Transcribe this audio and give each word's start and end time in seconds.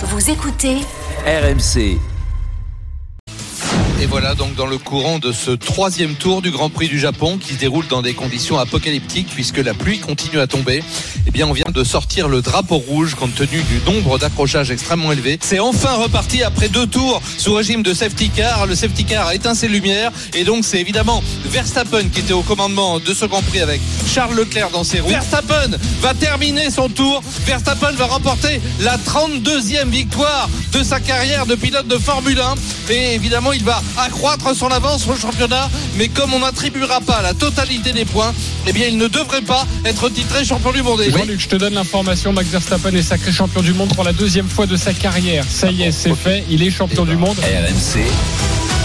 Vous 0.00 0.30
écoutez 0.30 0.76
RMC. 1.26 1.98
Et 4.00 4.06
voilà 4.06 4.36
donc 4.36 4.54
dans 4.54 4.66
le 4.66 4.78
courant 4.78 5.18
de 5.18 5.32
ce 5.32 5.50
troisième 5.50 6.14
tour 6.14 6.40
du 6.40 6.52
Grand 6.52 6.70
Prix 6.70 6.86
du 6.86 7.00
Japon 7.00 7.36
qui 7.36 7.54
se 7.54 7.58
déroule 7.58 7.84
dans 7.88 8.00
des 8.00 8.14
conditions 8.14 8.56
apocalyptiques 8.56 9.26
puisque 9.34 9.58
la 9.58 9.74
pluie 9.74 9.98
continue 9.98 10.38
à 10.38 10.46
tomber. 10.46 10.84
Eh 11.26 11.32
bien, 11.32 11.48
on 11.48 11.52
vient 11.52 11.70
de 11.72 11.82
sortir 11.82 12.28
le 12.28 12.40
drapeau 12.40 12.76
rouge 12.76 13.16
compte 13.16 13.34
tenu 13.34 13.60
du 13.62 13.80
nombre 13.90 14.18
d'accrochages 14.18 14.70
extrêmement 14.70 15.10
élevé. 15.10 15.40
C'est 15.42 15.58
enfin 15.58 15.94
reparti 15.94 16.44
après 16.44 16.68
deux 16.68 16.86
tours 16.86 17.20
sous 17.38 17.54
régime 17.54 17.82
de 17.82 17.92
safety 17.92 18.30
car. 18.30 18.66
Le 18.66 18.76
safety 18.76 19.04
car 19.04 19.26
a 19.26 19.34
éteint 19.34 19.54
ses 19.54 19.66
lumières 19.66 20.12
et 20.32 20.44
donc 20.44 20.64
c'est 20.64 20.80
évidemment 20.80 21.20
Verstappen 21.46 22.08
qui 22.08 22.20
était 22.20 22.32
au 22.32 22.42
commandement 22.42 23.00
de 23.00 23.12
ce 23.12 23.24
Grand 23.24 23.42
Prix 23.42 23.60
avec 23.60 23.80
Charles 24.06 24.36
Leclerc 24.36 24.70
dans 24.70 24.84
ses 24.84 25.00
roues. 25.00 25.10
Verstappen 25.10 25.76
va 26.00 26.14
terminer 26.14 26.70
son 26.70 26.88
tour. 26.88 27.20
Verstappen 27.46 27.90
va 27.92 28.06
remporter 28.06 28.60
la 28.80 28.96
32e 28.96 29.88
victoire 29.88 30.48
de 30.72 30.84
sa 30.84 31.00
carrière 31.00 31.46
de 31.46 31.56
pilote 31.56 31.88
de 31.88 31.98
Formule 31.98 32.40
1 32.40 32.54
et 32.92 33.14
évidemment 33.14 33.52
il 33.52 33.64
va 33.64 33.82
accroître 33.96 34.54
son 34.54 34.68
avance 34.68 35.06
au 35.06 35.16
championnat. 35.16 35.70
Mais 35.96 36.08
comme 36.08 36.34
on 36.34 36.40
n'attribuera 36.40 37.00
pas 37.00 37.22
la 37.22 37.34
totalité 37.34 37.92
des 37.92 38.04
points, 38.04 38.32
eh 38.66 38.72
bien, 38.72 38.86
il 38.88 38.96
ne 38.96 39.08
devrait 39.08 39.42
pas 39.42 39.66
être 39.84 40.08
titré 40.08 40.44
champion 40.44 40.72
du 40.72 40.82
monde. 40.82 41.02
Jean-Luc, 41.08 41.40
je 41.40 41.48
te 41.48 41.56
donne 41.56 41.74
l'information. 41.74 42.32
Max 42.32 42.48
Verstappen 42.48 42.94
est 42.94 43.02
sacré 43.02 43.32
champion 43.32 43.62
du 43.62 43.72
monde 43.72 43.94
pour 43.94 44.04
la 44.04 44.12
deuxième 44.12 44.48
fois 44.48 44.66
de 44.66 44.76
sa 44.76 44.92
carrière. 44.92 45.44
Ça 45.48 45.70
y 45.70 45.82
est, 45.82 45.92
c'est 45.92 46.14
fait. 46.14 46.44
Il 46.50 46.62
est 46.62 46.70
champion 46.70 47.04
du 47.04 47.16
monde. 47.16 47.36
RMC. 47.38 48.77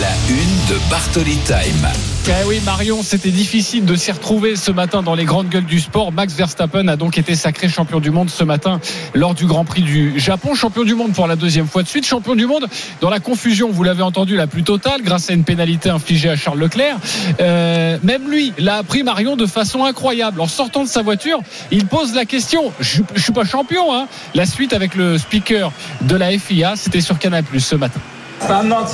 La 0.00 0.08
une 0.28 0.74
de 0.74 0.90
Bartoli 0.90 1.36
Time. 1.44 1.88
Eh 2.26 2.48
oui, 2.48 2.60
Marion, 2.64 3.02
c'était 3.04 3.30
difficile 3.30 3.84
de 3.84 3.94
s'y 3.94 4.10
retrouver 4.10 4.56
ce 4.56 4.72
matin 4.72 5.02
dans 5.02 5.14
les 5.14 5.24
grandes 5.24 5.48
gueules 5.48 5.66
du 5.66 5.78
sport. 5.78 6.10
Max 6.10 6.34
Verstappen 6.34 6.88
a 6.88 6.96
donc 6.96 7.16
été 7.16 7.36
sacré 7.36 7.68
champion 7.68 8.00
du 8.00 8.10
monde 8.10 8.28
ce 8.28 8.42
matin 8.42 8.80
lors 9.12 9.34
du 9.34 9.46
Grand 9.46 9.64
Prix 9.64 9.82
du 9.82 10.18
Japon. 10.18 10.54
Champion 10.54 10.82
du 10.82 10.94
monde 10.94 11.12
pour 11.12 11.28
la 11.28 11.36
deuxième 11.36 11.68
fois 11.68 11.84
de 11.84 11.88
suite. 11.88 12.06
Champion 12.06 12.34
du 12.34 12.46
monde 12.46 12.66
dans 13.00 13.10
la 13.10 13.20
confusion, 13.20 13.70
vous 13.70 13.84
l'avez 13.84 14.02
entendu, 14.02 14.34
la 14.34 14.48
plus 14.48 14.64
totale, 14.64 15.02
grâce 15.02 15.30
à 15.30 15.34
une 15.34 15.44
pénalité 15.44 15.90
infligée 15.90 16.30
à 16.30 16.34
Charles 16.34 16.58
Leclerc. 16.58 16.96
Euh, 17.40 17.98
même 18.02 18.28
lui 18.28 18.52
l'a 18.58 18.78
appris, 18.78 19.04
Marion, 19.04 19.36
de 19.36 19.46
façon 19.46 19.84
incroyable. 19.84 20.40
En 20.40 20.48
sortant 20.48 20.82
de 20.82 20.88
sa 20.88 21.02
voiture, 21.02 21.38
il 21.70 21.86
pose 21.86 22.14
la 22.14 22.24
question. 22.24 22.72
Je, 22.80 23.02
je 23.14 23.22
suis 23.22 23.32
pas 23.32 23.44
champion, 23.44 23.94
hein. 23.94 24.08
La 24.34 24.46
suite 24.46 24.72
avec 24.72 24.96
le 24.96 25.18
speaker 25.18 25.70
de 26.00 26.16
la 26.16 26.36
FIA, 26.36 26.74
c'était 26.74 27.02
sur 27.02 27.18
Canal 27.18 27.44
Plus 27.44 27.60
ce 27.60 27.76
matin. 27.76 28.00
I'm 28.48 28.68
not 28.68 28.88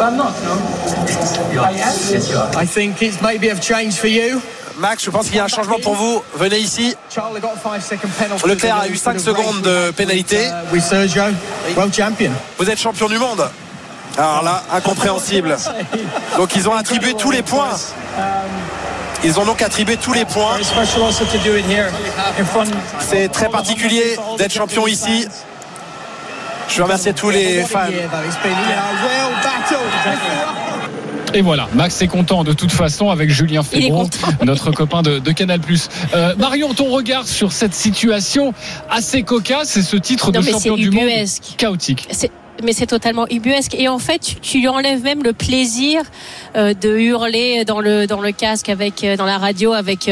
I'm 0.00 0.16
not. 0.16 0.32
I 1.58 1.72
am. 1.72 2.56
I 2.56 2.64
think 2.64 3.02
it's 3.02 3.20
maybe 3.20 3.48
have 3.48 3.60
changed 3.60 3.98
for 3.98 4.06
you. 4.08 4.40
Max, 4.78 5.04
je 5.04 5.10
pense 5.10 5.26
qu'il 5.26 5.36
y 5.36 5.40
a 5.40 5.44
un 5.44 5.48
changement 5.48 5.78
pour 5.82 5.96
vous. 5.96 6.22
Venez 6.36 6.58
ici. 6.58 6.94
Charlie 7.10 7.40
got 7.40 7.54
a 7.54 7.56
five 7.56 7.82
second 7.82 8.10
penalty. 8.16 8.46
Leclerc 8.46 8.76
a 8.80 8.88
eu 8.88 8.96
5 8.96 9.18
secondes 9.18 9.62
de 9.62 9.90
pénalité. 9.90 10.46
Uh, 10.46 10.72
with 10.72 10.84
Sergio, 10.84 11.24
world 11.76 11.92
champion. 11.92 12.30
Vous 12.58 12.70
êtes 12.70 12.78
champion 12.78 13.08
du 13.08 13.18
monde. 13.18 13.48
Alors 14.16 14.42
là, 14.44 14.62
incompréhensible. 14.72 15.56
Donc 16.36 16.54
ils 16.54 16.68
ont 16.68 16.74
attribué 16.74 17.14
tous 17.14 17.32
les 17.32 17.42
points. 17.42 17.76
Ils 19.24 19.40
ont 19.40 19.44
donc 19.44 19.62
attribué 19.62 19.96
tous 19.96 20.12
les 20.12 20.24
points. 20.24 20.58
C'est 23.00 23.28
très 23.28 23.48
particulier 23.48 24.16
d'être 24.38 24.52
champion 24.52 24.86
ici. 24.86 25.26
Je 26.68 26.76
veux 26.76 26.82
remercier 26.84 27.12
tous 27.12 27.30
les 27.30 27.62
fans. 27.62 27.88
Et 31.34 31.42
voilà, 31.42 31.68
Max 31.74 32.00
est 32.00 32.06
content 32.08 32.42
de 32.42 32.52
toute 32.52 32.72
façon 32.72 33.10
avec 33.10 33.30
Julien 33.30 33.62
content. 33.62 34.08
notre 34.44 34.70
copain 34.70 35.02
de, 35.02 35.18
de 35.18 35.32
Canal+. 35.32 35.60
Euh, 36.14 36.34
Marion, 36.36 36.72
ton 36.72 36.86
regard 36.86 37.26
sur 37.26 37.52
cette 37.52 37.74
situation 37.74 38.54
assez 38.90 39.22
cocasse 39.22 39.76
et 39.76 39.82
ce 39.82 39.96
titre 39.96 40.32
Non, 40.32 40.40
de 40.40 40.44
mais 40.46 40.52
champion 40.52 40.76
c'est 40.76 40.82
du 40.82 40.90
monde 40.90 41.04
ubuesque. 41.04 41.54
chaotique. 41.58 42.08
Mais 42.64 42.72
c'est 42.72 42.86
totalement 42.86 43.26
ubuesque. 43.30 43.74
Et 43.74 43.88
en 43.88 43.98
fait, 43.98 44.36
tu, 44.42 44.58
lui 44.58 44.68
enlèves 44.68 45.02
même 45.02 45.22
le 45.22 45.32
plaisir 45.32 46.00
euh, 46.56 46.74
de 46.74 46.96
hurler 46.96 47.64
dans 47.64 47.80
le 47.80 48.06
dans 48.06 48.20
le 48.20 48.32
casque 48.32 48.68
avec 48.68 49.04
euh, 49.04 49.16
dans 49.16 49.26
la 49.26 49.38
radio 49.38 49.72
avec. 49.72 50.10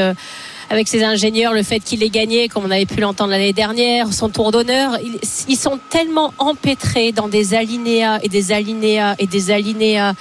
Avec 0.71 0.89
ses 0.89 1.05
ingénieurs, 1.05 1.53
le 1.53 1.63
fait 1.63 1.81
qu'il 1.81 2.03
ait 2.03 2.09
gagné, 2.09 2.49
comme 2.49 2.65
on 2.65 2.71
avait 2.71 2.87
pu 2.87 3.01
l'entendre 3.01 3.31
l'année 3.31 3.53
dernière, 3.53 4.13
son 4.13 4.29
tour 4.29 4.51
d'honneur, 4.51 4.99
ils, 5.05 5.19
ils 5.49 5.57
sont 5.57 5.79
tellement 5.91 6.33
empêtrés 6.39 7.13
dans 7.13 7.29
des 7.29 7.55
alinéas 7.55 8.19
et 8.23 8.29
des 8.29 8.53
alinéas 8.53 9.15
et 9.19 9.27
des 9.27 9.51
alinéas 9.51 10.15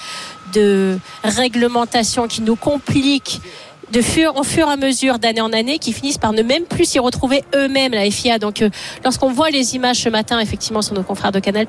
de 0.53 0.97
réglementation 1.23 2.27
qui 2.27 2.41
nous 2.41 2.55
compliquent 2.55 3.41
de 3.91 4.01
fur, 4.01 4.35
en 4.35 4.43
fur 4.43 4.67
et 4.67 4.71
à 4.71 4.77
mesure 4.77 5.19
d'année 5.19 5.41
en 5.41 5.53
année 5.53 5.77
qui 5.79 5.93
finissent 5.93 6.17
par 6.17 6.33
ne 6.33 6.41
même 6.41 6.63
plus 6.63 6.85
s'y 6.85 6.99
retrouver 6.99 7.43
eux-mêmes 7.55 7.91
la 7.93 8.09
FIA. 8.09 8.39
Donc 8.39 8.61
euh, 8.61 8.69
lorsqu'on 9.03 9.31
voit 9.31 9.49
les 9.51 9.75
images 9.75 9.97
ce 9.97 10.09
matin 10.09 10.39
effectivement 10.39 10.81
sur 10.81 10.95
nos 10.95 11.03
confrères 11.03 11.31
de 11.31 11.39
Canal+, 11.39 11.67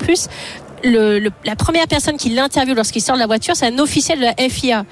le, 0.84 1.18
le- 1.18 1.30
la 1.44 1.56
première 1.56 1.86
personne 1.86 2.16
qui 2.16 2.30
l'interviewe 2.30 2.74
lorsqu'il 2.74 3.02
sort 3.02 3.16
de 3.16 3.20
la 3.20 3.26
voiture, 3.26 3.54
c'est 3.56 3.66
un 3.66 3.78
officiel 3.78 4.18
de 4.18 4.24
la 4.24 4.48
FIA 4.48 4.84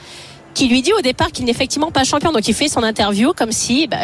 qui 0.54 0.68
lui 0.68 0.82
dit 0.82 0.92
au 0.92 1.00
départ 1.00 1.32
qu'il 1.32 1.44
n'est 1.44 1.50
effectivement 1.50 1.90
pas 1.90 2.04
champion. 2.04 2.32
Donc 2.32 2.46
il 2.48 2.54
fait 2.54 2.68
son 2.68 2.82
interview 2.82 3.32
comme 3.34 3.52
si 3.52 3.86
bah, 3.86 3.98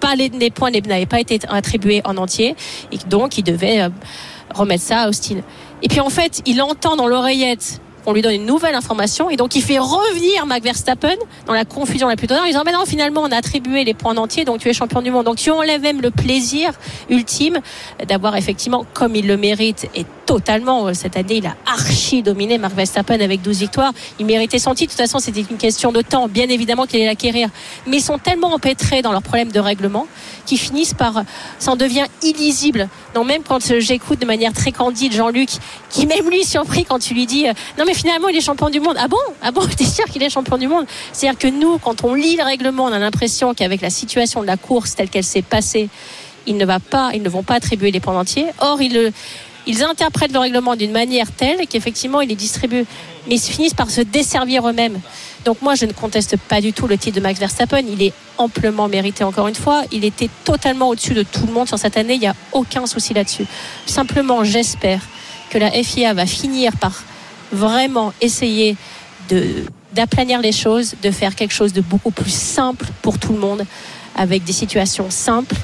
pas 0.00 0.14
les, 0.14 0.50
points 0.50 0.70
n'avaient 0.70 1.06
pas 1.06 1.20
été 1.20 1.38
attribués 1.48 2.00
en 2.04 2.16
entier 2.16 2.56
et 2.92 2.98
donc 3.08 3.38
il 3.38 3.44
devait 3.44 3.82
euh, 3.82 3.88
remettre 4.54 4.82
ça 4.82 5.02
à 5.02 5.08
Austin. 5.08 5.40
Et 5.82 5.88
puis 5.88 6.00
en 6.00 6.10
fait, 6.10 6.42
il 6.46 6.62
entend 6.62 6.96
dans 6.96 7.08
l'oreillette 7.08 7.80
on 8.06 8.12
lui 8.12 8.22
donne 8.22 8.34
une 8.34 8.46
nouvelle 8.46 8.74
information 8.74 9.30
et 9.30 9.36
donc 9.36 9.56
il 9.56 9.62
fait 9.62 9.78
revenir 9.78 10.46
Max 10.46 10.64
Verstappen 10.64 11.16
dans 11.46 11.52
la 11.52 11.64
confusion 11.64 12.08
la 12.08 12.14
plus 12.16 12.28
totale 12.28 12.44
en 12.44 12.46
disant 12.46 12.62
mais 12.64 12.72
non 12.72 12.84
finalement 12.86 13.22
on 13.22 13.32
a 13.32 13.36
attribué 13.36 13.84
les 13.84 13.94
points 13.94 14.12
en 14.12 14.16
entier 14.18 14.44
donc 14.44 14.60
tu 14.60 14.68
es 14.68 14.72
champion 14.72 15.02
du 15.02 15.10
monde 15.10 15.26
donc 15.26 15.36
tu 15.36 15.50
enlèves 15.50 15.82
même 15.82 16.00
le 16.00 16.12
plaisir 16.12 16.70
ultime 17.10 17.58
d'avoir 18.06 18.36
effectivement 18.36 18.86
comme 18.94 19.16
il 19.16 19.26
le 19.26 19.36
mérite 19.36 19.88
et 19.96 20.06
totalement 20.26 20.88
euh, 20.88 20.92
cette 20.92 21.16
année 21.16 21.36
il 21.36 21.46
a 21.46 21.56
archi 21.64 22.22
dominé 22.22 22.58
Max 22.58 22.74
Verstappen 22.74 23.20
avec 23.20 23.40
12 23.42 23.60
victoires. 23.60 23.92
Il 24.18 24.26
méritait 24.26 24.58
son 24.58 24.74
titre 24.74 24.92
de 24.92 24.96
toute 24.98 25.06
façon 25.06 25.18
c'était 25.18 25.44
une 25.48 25.56
question 25.56 25.92
de 25.92 26.02
temps. 26.02 26.28
Bien 26.28 26.48
évidemment 26.48 26.84
qu'il 26.84 26.98
allait 26.98 27.08
l'acquérir. 27.08 27.48
Mais 27.86 27.98
ils 27.98 28.02
sont 28.02 28.18
tellement 28.18 28.52
empêtrés 28.52 29.02
dans 29.02 29.12
leurs 29.12 29.22
problèmes 29.22 29.52
de 29.52 29.60
règlement 29.60 30.06
qu'ils 30.44 30.58
finissent 30.58 30.94
par 30.94 31.22
ça 31.58 31.72
en 31.72 31.76
devient 31.76 32.06
illisible. 32.22 32.88
Donc 33.14 33.26
même 33.26 33.42
quand 33.42 33.70
euh, 33.70 33.80
j'écoute 33.80 34.20
de 34.20 34.26
manière 34.26 34.52
très 34.52 34.72
candide 34.72 35.12
Jean-Luc 35.12 35.48
qui 35.88 36.06
même 36.06 36.28
lui 36.28 36.40
est 36.40 36.50
surpris 36.50 36.84
quand 36.84 36.98
tu 36.98 37.14
lui 37.14 37.26
dis 37.26 37.48
euh, 37.48 37.52
non 37.78 37.84
mais 37.86 37.94
finalement 37.94 38.28
il 38.28 38.36
est 38.36 38.40
champion 38.40 38.68
du 38.68 38.80
monde 38.80 38.96
ah 38.98 39.08
bon? 39.08 39.16
Ah 39.42 39.52
bon? 39.52 39.62
T'es 39.76 39.84
sûr 39.84 40.04
qu'il 40.06 40.22
est 40.22 40.30
champion 40.30 40.58
du 40.58 40.66
monde? 40.66 40.86
C'est 41.12 41.28
à 41.28 41.30
dire 41.30 41.38
que 41.38 41.48
nous 41.48 41.78
quand 41.78 42.04
on 42.04 42.14
lit 42.14 42.36
le 42.36 42.42
règlement 42.42 42.84
on 42.84 42.92
a 42.92 42.98
l'impression 42.98 43.54
qu'avec 43.54 43.80
la 43.80 43.90
situation 43.90 44.42
de 44.42 44.46
la 44.46 44.56
course 44.56 44.96
telle 44.96 45.08
qu'elle 45.08 45.24
s'est 45.24 45.42
passée 45.42 45.88
il 46.46 46.56
ne 46.56 46.64
va 46.64 46.80
pas 46.80 47.10
ils 47.14 47.22
ne 47.22 47.28
vont 47.28 47.42
pas 47.42 47.54
attribuer 47.54 47.90
les 47.90 48.00
points 48.00 48.18
entiers 48.18 48.46
or 48.60 48.78
le 48.80 49.12
ils 49.66 49.82
interprètent 49.82 50.32
le 50.32 50.38
règlement 50.38 50.76
d'une 50.76 50.92
manière 50.92 51.30
telle 51.30 51.66
qu'effectivement 51.66 52.20
ils 52.20 52.28
les 52.28 52.34
distribuent 52.34 52.86
mais 53.28 53.34
ils 53.34 53.40
finissent 53.40 53.74
par 53.74 53.90
se 53.90 54.00
desservir 54.00 54.68
eux-mêmes. 54.68 55.00
Donc 55.44 55.62
moi 55.62 55.74
je 55.74 55.86
ne 55.86 55.92
conteste 55.92 56.36
pas 56.36 56.60
du 56.60 56.72
tout 56.72 56.86
le 56.86 56.96
titre 56.96 57.16
de 57.16 57.20
Max 57.20 57.38
Verstappen. 57.40 57.82
Il 57.88 58.02
est 58.02 58.12
amplement 58.38 58.88
mérité 58.88 59.24
encore 59.24 59.48
une 59.48 59.54
fois. 59.54 59.82
Il 59.92 60.04
était 60.04 60.30
totalement 60.44 60.88
au-dessus 60.88 61.14
de 61.14 61.22
tout 61.22 61.46
le 61.46 61.52
monde 61.52 61.68
sur 61.68 61.78
cette 61.78 61.96
année. 61.96 62.14
Il 62.14 62.20
n'y 62.20 62.26
a 62.26 62.36
aucun 62.52 62.86
souci 62.86 63.14
là-dessus. 63.14 63.46
Simplement 63.86 64.44
j'espère 64.44 65.00
que 65.50 65.58
la 65.58 65.70
FIA 65.70 66.14
va 66.14 66.26
finir 66.26 66.76
par 66.76 67.02
vraiment 67.52 68.12
essayer 68.20 68.76
de 69.28 69.64
d'aplanir 69.92 70.40
les 70.42 70.52
choses, 70.52 70.94
de 71.02 71.10
faire 71.10 71.34
quelque 71.34 71.54
chose 71.54 71.72
de 71.72 71.80
beaucoup 71.80 72.10
plus 72.10 72.32
simple 72.32 72.86
pour 73.00 73.18
tout 73.18 73.32
le 73.32 73.38
monde, 73.38 73.64
avec 74.14 74.44
des 74.44 74.52
situations 74.52 75.06
simples, 75.10 75.56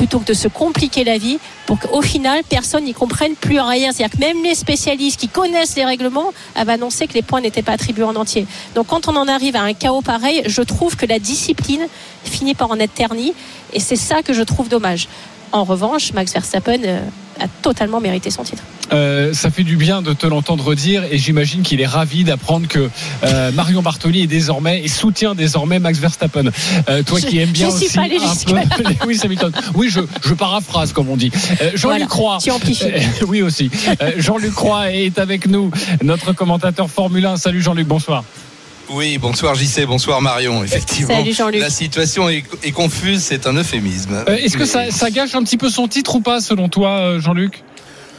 plutôt 0.00 0.18
que 0.18 0.24
de 0.24 0.32
se 0.32 0.48
compliquer 0.48 1.04
la 1.04 1.18
vie, 1.18 1.38
pour 1.66 1.78
qu'au 1.78 2.00
final, 2.00 2.40
personne 2.48 2.84
n'y 2.84 2.94
comprenne 2.94 3.34
plus 3.34 3.60
rien. 3.60 3.92
C'est-à-dire 3.92 4.18
que 4.18 4.24
même 4.24 4.42
les 4.42 4.54
spécialistes 4.54 5.20
qui 5.20 5.28
connaissent 5.28 5.76
les 5.76 5.84
règlements 5.84 6.32
avaient 6.54 6.72
annoncé 6.72 7.06
que 7.06 7.12
les 7.12 7.20
points 7.20 7.42
n'étaient 7.42 7.60
pas 7.60 7.72
attribués 7.72 8.04
en 8.04 8.16
entier. 8.16 8.46
Donc 8.74 8.86
quand 8.86 9.08
on 9.08 9.16
en 9.16 9.28
arrive 9.28 9.56
à 9.56 9.60
un 9.60 9.74
chaos 9.74 10.00
pareil, 10.00 10.42
je 10.46 10.62
trouve 10.62 10.96
que 10.96 11.04
la 11.04 11.18
discipline 11.18 11.86
finit 12.24 12.54
par 12.54 12.70
en 12.70 12.78
être 12.78 12.94
ternie, 12.94 13.34
et 13.74 13.78
c'est 13.78 13.94
ça 13.94 14.22
que 14.22 14.32
je 14.32 14.40
trouve 14.40 14.70
dommage. 14.70 15.06
En 15.52 15.64
revanche, 15.64 16.14
Max 16.14 16.32
Verstappen 16.32 16.82
euh, 16.82 17.00
a 17.40 17.48
totalement 17.62 18.00
mérité 18.00 18.30
son 18.30 18.42
titre. 18.42 18.62
Euh, 18.92 19.32
ça 19.34 19.50
fait 19.50 19.62
du 19.62 19.76
bien 19.76 20.02
de 20.02 20.12
te 20.12 20.26
l'entendre 20.26 20.74
dire 20.74 21.04
et 21.10 21.16
j'imagine 21.18 21.62
qu'il 21.62 21.80
est 21.80 21.86
ravi 21.86 22.24
d'apprendre 22.24 22.66
que 22.66 22.90
euh, 23.24 23.52
Marion 23.52 23.82
Bartoli 23.82 24.22
est 24.22 24.26
désormais 24.26 24.82
et 24.82 24.88
soutient 24.88 25.34
désormais 25.34 25.78
Max 25.78 25.98
Verstappen. 25.98 26.50
Euh, 26.88 27.02
toi 27.04 27.18
Je- 27.20 27.26
qui 27.26 27.38
aimes 27.38 27.50
bien 27.50 27.68
aussi 27.68 27.86
un 27.98 28.06
peu. 28.46 28.84
oui, 29.06 29.16
ça 29.16 29.28
m'étonne. 29.28 29.52
Oui, 29.74 29.88
je, 29.90 30.00
je 30.24 30.34
paraphrase 30.34 30.92
comme 30.92 31.08
on 31.08 31.16
dit. 31.16 31.30
Jean-Luc 31.74 32.08
Voilà. 32.12 32.38
Euh, 32.84 33.00
oui 33.28 33.42
aussi. 33.42 33.70
Jean-Luc 34.18 34.54
Roy 34.56 34.92
est 34.92 35.18
avec 35.18 35.46
nous, 35.46 35.70
notre 36.02 36.32
commentateur 36.32 36.90
Formule 36.90 37.26
1. 37.26 37.36
Salut 37.36 37.62
Jean-Luc, 37.62 37.86
bonsoir. 37.86 38.24
Oui, 38.92 39.18
bonsoir 39.18 39.54
JC, 39.54 39.86
bonsoir 39.86 40.20
Marion. 40.20 40.64
Effectivement, 40.64 41.14
Salut 41.14 41.32
Jean-Luc. 41.32 41.60
la 41.60 41.70
situation 41.70 42.28
est, 42.28 42.44
est 42.64 42.72
confuse, 42.72 43.22
c'est 43.22 43.46
un 43.46 43.54
euphémisme. 43.54 44.24
Euh, 44.28 44.36
Est-ce 44.36 44.56
que 44.56 44.64
ça 44.64 45.10
gâche 45.10 45.34
un 45.34 45.42
petit 45.44 45.56
peu 45.56 45.68
son 45.70 45.86
titre 45.86 46.16
ou 46.16 46.20
pas 46.20 46.40
selon 46.40 46.68
toi, 46.68 46.98
euh, 46.98 47.20
Jean-Luc? 47.20 47.62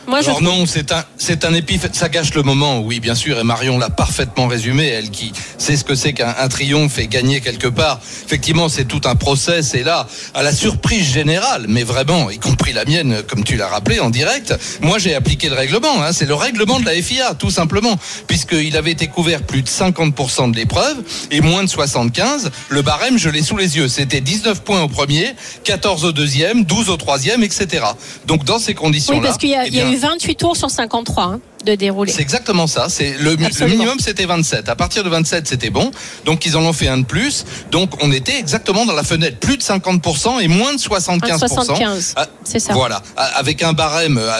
Moi, 0.07 0.21
je 0.21 0.31
non, 0.43 0.65
c'est 0.65 0.91
un, 0.91 1.03
c'est 1.17 1.45
un. 1.45 1.51
Ça 1.93 2.09
gâche 2.09 2.33
le 2.33 2.41
moment, 2.43 2.79
oui, 2.79 2.99
bien 2.99 3.15
sûr. 3.15 3.39
Et 3.39 3.43
Marion 3.43 3.77
l'a 3.77 3.89
parfaitement 3.89 4.47
résumé. 4.47 4.87
Elle 4.87 5.09
qui 5.09 5.31
sait 5.57 5.77
ce 5.77 5.83
que 5.83 5.95
c'est 5.95 6.13
qu'un 6.13 6.33
un 6.39 6.47
triomphe 6.47 6.97
et 6.99 7.07
gagner 7.07 7.39
quelque 7.41 7.67
part. 7.67 7.99
Effectivement, 8.25 8.67
c'est 8.67 8.85
tout 8.85 9.01
un 9.05 9.15
process. 9.15 9.73
Et 9.75 9.83
là, 9.83 10.07
à 10.33 10.41
la 10.43 10.53
surprise 10.53 11.05
générale, 11.11 11.65
mais 11.67 11.83
vraiment, 11.83 12.29
y 12.31 12.39
compris 12.39 12.73
la 12.73 12.85
mienne, 12.85 13.21
comme 13.27 13.43
tu 13.43 13.57
l'as 13.57 13.67
rappelé 13.67 13.99
en 13.99 14.09
direct, 14.09 14.53
moi 14.81 14.97
j'ai 14.97 15.13
appliqué 15.15 15.49
le 15.49 15.55
règlement. 15.55 16.01
Hein. 16.03 16.13
C'est 16.13 16.25
le 16.25 16.35
règlement 16.35 16.79
de 16.79 16.85
la 16.85 16.93
FIA, 17.01 17.35
tout 17.35 17.51
simplement, 17.51 17.95
puisqu'il 18.27 18.75
avait 18.77 18.91
été 18.91 19.07
couvert 19.07 19.43
plus 19.43 19.61
de 19.61 19.67
50% 19.69 20.51
de 20.51 20.55
l'épreuve 20.57 20.97
et 21.29 21.41
moins 21.41 21.63
de 21.63 21.69
75. 21.69 22.51
Le 22.69 22.81
barème, 22.81 23.17
je 23.17 23.29
l'ai 23.29 23.43
sous 23.43 23.57
les 23.57 23.77
yeux. 23.77 23.87
C'était 23.87 24.21
19 24.21 24.61
points 24.63 24.81
au 24.81 24.87
premier, 24.87 25.35
14 25.63 26.05
au 26.05 26.11
deuxième, 26.11 26.65
12 26.65 26.89
au 26.89 26.97
troisième, 26.97 27.43
etc. 27.43 27.85
Donc 28.25 28.43
dans 28.45 28.59
ces 28.59 28.73
conditions-là, 28.73 29.19
Oui, 29.19 29.25
parce 29.25 29.37
qu'il 29.37 29.49
y, 29.49 29.55
a- 29.55 29.65
eh 29.65 29.67
il 29.67 29.75
y 29.75 29.79
a 29.79 29.83
bien, 29.83 29.90
eu 29.93 29.99
28 29.99 30.35
tours 30.35 30.57
sur 30.57 30.69
53 30.69 31.25
hein, 31.25 31.41
de 31.63 31.75
déroulé. 31.75 32.11
c'est 32.11 32.21
exactement 32.21 32.67
ça. 32.67 32.87
C'est 32.89 33.15
le, 33.19 33.35
minimum, 33.67 33.99
c'était 33.99 34.25
27. 34.25 34.69
À 34.69 34.75
partir 34.75 35.03
de 35.03 35.09
27, 35.09 35.47
c'était 35.47 35.69
bon. 35.69 35.91
Donc 36.25 36.45
ils 36.45 36.57
en 36.57 36.61
ont 36.61 36.73
fait 36.73 36.87
un 36.87 36.97
de 36.99 37.05
plus. 37.05 37.45
Donc 37.71 37.91
on 38.03 38.11
était 38.11 38.37
exactement 38.37 38.85
dans 38.85 38.93
la 38.93 39.03
fenêtre, 39.03 39.37
plus 39.37 39.57
de 39.57 39.63
50% 39.63 40.41
et 40.41 40.47
moins 40.47 40.73
de 40.73 40.79
75%. 40.79 41.37
75, 41.37 42.13
Ah, 42.15 42.27
c'est 42.43 42.59
ça. 42.59 42.73
Voilà, 42.73 43.01
avec 43.35 43.63
un 43.63 43.73
barème, 43.73 44.17
euh, 44.17 44.31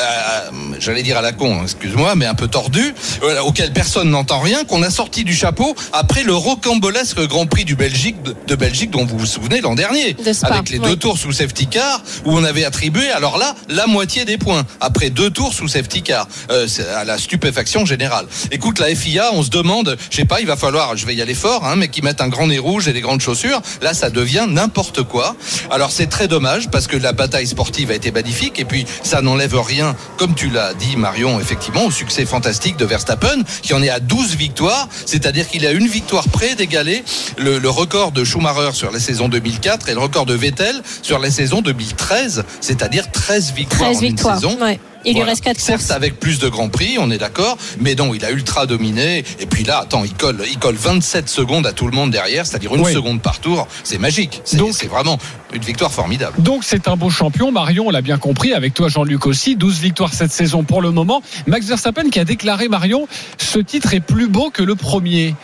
j'allais 0.80 1.04
dire 1.04 1.18
à 1.18 1.22
la 1.22 1.32
con, 1.32 1.56
hein, 1.60 1.64
excuse-moi, 1.64 2.16
mais 2.16 2.26
un 2.26 2.34
peu 2.36 2.48
tordu, 2.48 2.94
voilà, 3.22 3.44
auquel 3.44 3.72
personne 3.74 4.10
n'entend 4.10 4.40
rien, 4.40 4.64
qu'on 4.66 4.84
a 4.84 4.90
sorti 4.90 5.24
du 5.24 5.34
chapeau 5.36 5.76
après 5.94 6.24
le 6.24 6.34
rocambolesque 6.34 7.20
Grand 7.28 7.46
Prix 7.46 7.66
du 7.66 7.76
Belgique, 7.76 8.18
de, 8.48 8.56
Belgique 8.56 8.92
dont 8.92 9.06
vous 9.06 9.18
vous 9.18 9.26
souvenez 9.26 9.62
l'an 9.62 9.76
dernier, 9.76 10.14
De 10.14 10.34
Spa, 10.34 10.48
avec 10.48 10.70
les 10.70 10.80
oui. 10.80 10.90
deux 10.90 10.96
tours 10.96 11.18
sous 11.18 11.32
safety 11.32 11.68
car 11.68 12.02
où 12.26 12.32
on 12.38 12.44
avait 12.44 12.66
attribué 12.66 13.10
alors 13.12 13.38
là 13.38 13.56
la 13.70 13.88
moitié 13.88 14.26
des 14.26 14.38
points 14.38 14.64
après 14.80 15.10
deux 15.10 15.30
tours 15.30 15.54
sous 15.54 15.68
safety 15.68 16.02
car 16.02 16.28
Euh, 16.52 16.68
à 16.96 17.04
la 17.06 17.11
stupéfaction 17.18 17.86
générale. 17.86 18.26
Écoute 18.52 18.80
la 18.80 18.94
FIA, 18.94 19.30
on 19.34 19.44
se 19.44 19.50
demande, 19.50 19.98
je 20.10 20.16
sais 20.16 20.26
pas, 20.26 20.42
il 20.42 20.48
va 20.48 20.56
falloir, 20.56 20.96
je 20.98 21.06
vais 21.06 21.16
y 21.16 21.22
aller 21.22 21.34
fort, 21.34 21.66
hein, 21.66 21.76
mais 21.76 21.88
qu'ils 21.88 22.04
mettent 22.04 22.22
un 22.22 22.30
grand 22.30 22.48
nez 22.48 22.60
rouge 22.60 22.88
et 22.88 22.94
des 22.94 23.02
grandes 23.02 23.22
chaussures. 23.22 23.62
Là, 23.82 23.94
ça 23.94 24.10
devient 24.10 24.46
n'importe 24.50 25.04
quoi. 25.04 25.36
Alors 25.70 25.92
c'est 25.92 26.08
très 26.08 26.28
dommage 26.28 26.70
parce 26.70 26.88
que 26.88 26.98
la 26.98 27.14
bataille 27.14 27.48
sportive 27.48 27.92
a 27.92 27.96
été 27.96 28.12
magnifique 28.12 28.60
et 28.60 28.66
puis 28.66 28.86
ça 29.04 29.22
n'enlève 29.22 29.60
rien, 29.60 29.96
comme 30.18 30.36
tu 30.36 30.50
l'as 30.50 30.74
dit 30.74 30.96
Marion, 30.96 31.40
effectivement, 31.40 31.86
au 31.86 31.92
succès 31.92 32.26
fantastique 32.26 32.78
de 32.78 32.86
Verstappen 32.86 33.44
qui 33.62 33.74
en 33.74 33.82
est 33.84 33.90
à 33.90 34.00
12 34.00 34.36
victoires, 34.36 34.88
c'est-à-dire 35.06 35.48
qu'il 35.48 35.66
a 35.66 35.72
une 35.72 35.88
victoire 35.88 36.28
près 36.30 36.56
d'égaler 36.56 37.04
le, 37.38 37.60
le 37.60 37.70
record 37.70 38.12
de 38.12 38.24
Schumacher 38.24 38.72
sur 38.74 38.92
la 38.92 39.00
saison 39.00 39.30
2004 39.30 39.90
et 39.90 39.94
le 39.94 40.00
record 40.00 40.26
de 40.26 40.34
Vettel 40.34 40.82
sur 41.02 41.20
la 41.20 41.32
saison 41.32 41.62
2013, 41.62 42.44
c'est-à-dire 42.62 43.12
13 43.12 43.54
victoires 43.54 43.90
13 43.92 43.98
en 43.98 44.02
une 44.02 44.08
victoires. 44.08 44.36
saison. 44.36 44.58
ouais. 44.62 44.80
Il 45.06 45.16
lui 45.16 45.24
reste 45.24 45.44
4 45.44 45.60
Certes, 45.60 45.80
courses. 45.80 45.92
avec 45.92 46.20
plus 46.20 46.38
de 46.40 46.48
grands 46.48 46.70
prix, 46.70 46.98
on 47.00 47.10
est 47.10 47.18
d'accord, 47.18 47.58
mais 47.80 47.96
non, 47.96 48.14
il 48.14 48.24
a 48.24 48.32
ultra 48.32 48.66
dominé. 48.68 49.24
Et 49.40 49.46
puis 49.48 49.64
là, 49.64 49.80
attends, 49.80 50.04
il 50.04 50.14
colle, 50.14 50.44
il 50.50 50.60
colle 50.60 50.76
27 50.76 51.28
secondes 51.30 51.66
à 51.66 51.74
tout 51.74 51.88
le 51.88 51.96
monde 51.96 52.12
derrière, 52.12 52.46
c'est-à-dire 52.46 52.76
une 52.76 52.82
Oui. 52.86 52.94
seconde 52.94 53.22
par 53.22 53.40
tour. 53.40 53.68
C'est 53.84 53.98
magique. 53.98 54.42
C'est 54.46 54.58
Donc- 54.58 54.74
c'est 54.74 54.88
vraiment 54.88 55.18
une 55.54 55.62
victoire 55.64 55.92
formidable. 55.92 56.42
Donc 56.42 56.64
c'est 56.64 56.88
un 56.88 56.96
beau 56.96 57.10
champion, 57.10 57.52
Marion, 57.52 57.88
on 57.88 57.90
l'a 57.92 58.02
bien 58.02 58.18
compris, 58.18 58.54
avec 58.54 58.74
toi 58.74 58.90
Jean-Luc 58.90 59.26
aussi, 59.26 59.56
12 59.56 59.80
victoires 59.80 60.14
cette 60.14 60.32
saison 60.32 60.64
pour 60.64 60.82
le 60.82 60.92
moment. 60.92 61.22
Max 61.48 61.66
Verstappen 61.66 62.10
qui 62.10 62.20
a 62.20 62.26
déclaré, 62.26 62.68
Marion, 62.68 63.08
ce 63.38 63.60
titre 63.60 63.94
est 63.94 64.00
plus 64.02 64.28
beau 64.28 64.50
que 64.52 64.62
le 64.64 64.76
premier. 64.76 65.36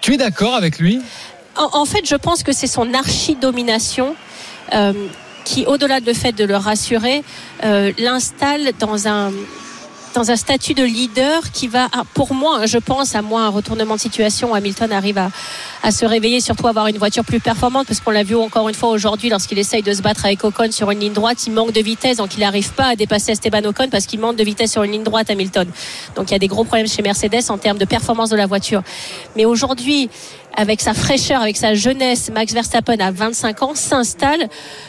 Tu 0.00 0.14
es 0.14 0.16
d'accord 0.16 0.54
avec 0.54 0.78
lui? 0.78 1.00
En, 1.56 1.70
en 1.80 1.84
fait, 1.84 2.08
je 2.08 2.14
pense 2.14 2.42
que 2.42 2.52
c'est 2.52 2.66
son 2.68 2.92
archi-domination 2.94 4.14
euh, 4.74 4.92
qui, 5.48 5.64
au-delà 5.64 6.00
de 6.00 6.06
le 6.06 6.12
fait 6.12 6.32
de 6.32 6.44
le 6.44 6.56
rassurer, 6.56 7.24
euh, 7.64 7.90
l'installe 7.98 8.72
dans 8.78 9.08
un 9.08 9.32
dans 10.14 10.30
un 10.30 10.36
statut 10.36 10.72
de 10.74 10.82
leader 10.82 11.52
qui 11.52 11.68
va, 11.68 11.88
pour 12.14 12.32
moi, 12.34 12.66
je 12.66 12.78
pense, 12.78 13.14
à 13.14 13.22
moins 13.22 13.46
un 13.46 13.50
retournement 13.50 13.94
de 13.94 14.00
situation, 14.00 14.54
Hamilton 14.54 14.90
arrive 14.90 15.18
à, 15.18 15.30
à 15.82 15.92
se 15.92 16.06
réveiller, 16.06 16.40
surtout 16.40 16.66
avoir 16.66 16.86
une 16.88 16.96
voiture 16.96 17.24
plus 17.24 17.40
performante, 17.40 17.86
parce 17.86 18.00
qu'on 18.00 18.10
l'a 18.10 18.24
vu 18.24 18.34
encore 18.34 18.68
une 18.68 18.74
fois 18.74 18.88
aujourd'hui 18.88 19.28
lorsqu'il 19.28 19.58
essaye 19.58 19.82
de 19.82 19.92
se 19.92 20.02
battre 20.02 20.24
avec 20.24 20.42
Ocon 20.42 20.72
sur 20.72 20.90
une 20.90 20.98
ligne 20.98 21.12
droite, 21.12 21.46
il 21.46 21.52
manque 21.52 21.72
de 21.72 21.82
vitesse, 21.82 22.16
donc 22.16 22.34
il 22.36 22.40
n'arrive 22.40 22.72
pas 22.72 22.86
à 22.86 22.96
dépasser 22.96 23.32
Esteban 23.32 23.64
Ocon 23.64 23.88
parce 23.90 24.06
qu'il 24.06 24.18
manque 24.18 24.36
de 24.36 24.44
vitesse 24.44 24.72
sur 24.72 24.82
une 24.82 24.92
ligne 24.92 25.04
droite, 25.04 25.30
Hamilton. 25.30 25.68
Donc 26.16 26.30
il 26.30 26.32
y 26.32 26.36
a 26.36 26.40
des 26.40 26.48
gros 26.48 26.64
problèmes 26.64 26.88
chez 26.88 27.02
Mercedes 27.02 27.50
en 27.50 27.58
termes 27.58 27.78
de 27.78 27.84
performance 27.84 28.30
de 28.30 28.36
la 28.36 28.46
voiture. 28.46 28.82
Mais 29.36 29.44
aujourd'hui, 29.44 30.08
avec 30.56 30.80
sa 30.80 30.94
fraîcheur, 30.94 31.42
avec 31.42 31.56
sa 31.56 31.74
jeunesse, 31.74 32.30
Max 32.34 32.52
Verstappen 32.52 32.98
à 32.98 33.12
25 33.12 33.62
ans 33.62 33.74
s'installe 33.76 34.48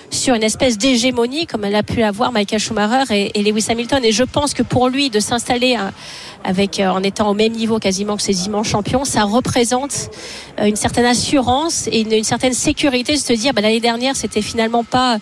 sur 0.10 0.34
une 0.34 0.44
espèce 0.44 0.78
d'hégémonie 0.78 1.46
comme 1.46 1.66
elle 1.66 1.76
a 1.76 1.84
pu 1.84 2.04
avoir 2.04 2.32
Michael 2.32 2.60
Schumacher 2.60 3.32
et, 3.34 3.44
Lewis 3.44 3.66
Hamilton. 3.70 4.04
Et 4.04 4.12
je 4.12 4.24
pense 4.24 4.54
que 4.54 4.64
pour 4.64 4.90
lui 4.90 5.10
de 5.10 5.20
s'installer 5.20 5.76
euh, 5.78 5.90
avec 6.44 6.80
euh, 6.80 6.90
en 6.90 7.04
étant 7.04 7.30
au 7.30 7.34
même 7.34 7.54
niveau 7.54 7.80
quasiment 7.80 8.18
que 8.18 8.24
ses 8.24 8.46
immenses 8.46 8.68
champions, 8.68 9.06
ça 9.06 9.24
représente 9.24 10.10
euh, 10.60 10.66
une 10.66 10.76
certaine 10.76 11.06
assurance 11.06 11.88
et 11.92 12.02
une, 12.02 12.12
une 12.12 12.24
certaine 12.24 12.54
sécurité 12.54 13.14
de 13.14 13.20
se 13.20 13.34
dire 13.34 13.54
bah, 13.54 13.62
l'année 13.62 13.80
dernière 13.80 14.16
c'était 14.16 14.42
finalement 14.42 14.84
pas 14.84 15.20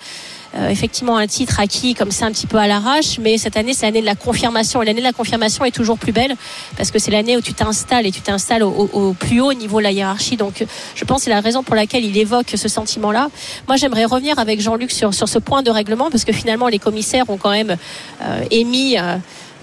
euh, 0.58 0.70
effectivement 0.70 1.18
un 1.18 1.28
titre 1.28 1.60
acquis 1.60 1.94
comme 1.94 2.12
ça 2.12 2.26
un 2.26 2.32
petit 2.32 2.48
peu 2.48 2.58
à 2.58 2.68
l'arrache, 2.68 3.20
mais 3.20 3.38
cette 3.38 3.58
année 3.58 3.74
c'est 3.74 3.86
l'année 3.86 4.02
de 4.02 4.06
la 4.06 4.16
confirmation 4.16 4.82
et 4.82 4.86
l'année 4.86 5.02
de 5.02 5.06
la 5.06 5.14
confirmation 5.14 5.66
est 5.66 5.72
toujours 5.72 5.98
plus 6.00 6.12
belle 6.12 6.36
parce 6.78 6.90
que 6.92 7.00
c'est 7.00 7.12
l'année 7.12 7.38
où 7.38 7.42
tu 7.42 7.54
t'installes 7.54 8.06
et 8.06 8.12
tu 8.12 8.22
t'installes 8.22 8.64
au, 8.64 9.14
plus 9.14 9.42
haut 9.42 9.54
niveau 9.54 9.78
de 9.80 9.84
la 9.84 9.92
hiérarchie. 9.92 10.38
Donc 10.38 10.66
je 10.96 11.06
pense 11.06 11.24
c'est 11.24 11.30
la 11.30 11.42
raison 11.42 11.64
pour 11.64 11.76
laquelle 11.76 12.06
il 12.06 12.18
évoque 12.18 12.54
ce 12.56 12.68
sentiment-là. 12.68 13.30
Moi 13.68 13.78
j'aimerais 13.78 14.06
revenir 14.06 14.40
avec 14.40 14.60
Jean-Luc 14.60 14.92
sur, 14.92 15.14
sur 15.14 15.30
ce 15.30 15.40
point 15.40 15.62
de 15.62 15.70
règlement 15.70 16.10
parce 16.10 16.26
que 16.26 16.34
finalement 16.34 16.68
les 16.68 16.80
commissaires 16.80 17.30
ont 17.30 17.38
quand 17.38 17.52
même 17.52 17.78
euh, 18.22 18.44
émis, 18.50 18.98
euh, 18.98 19.18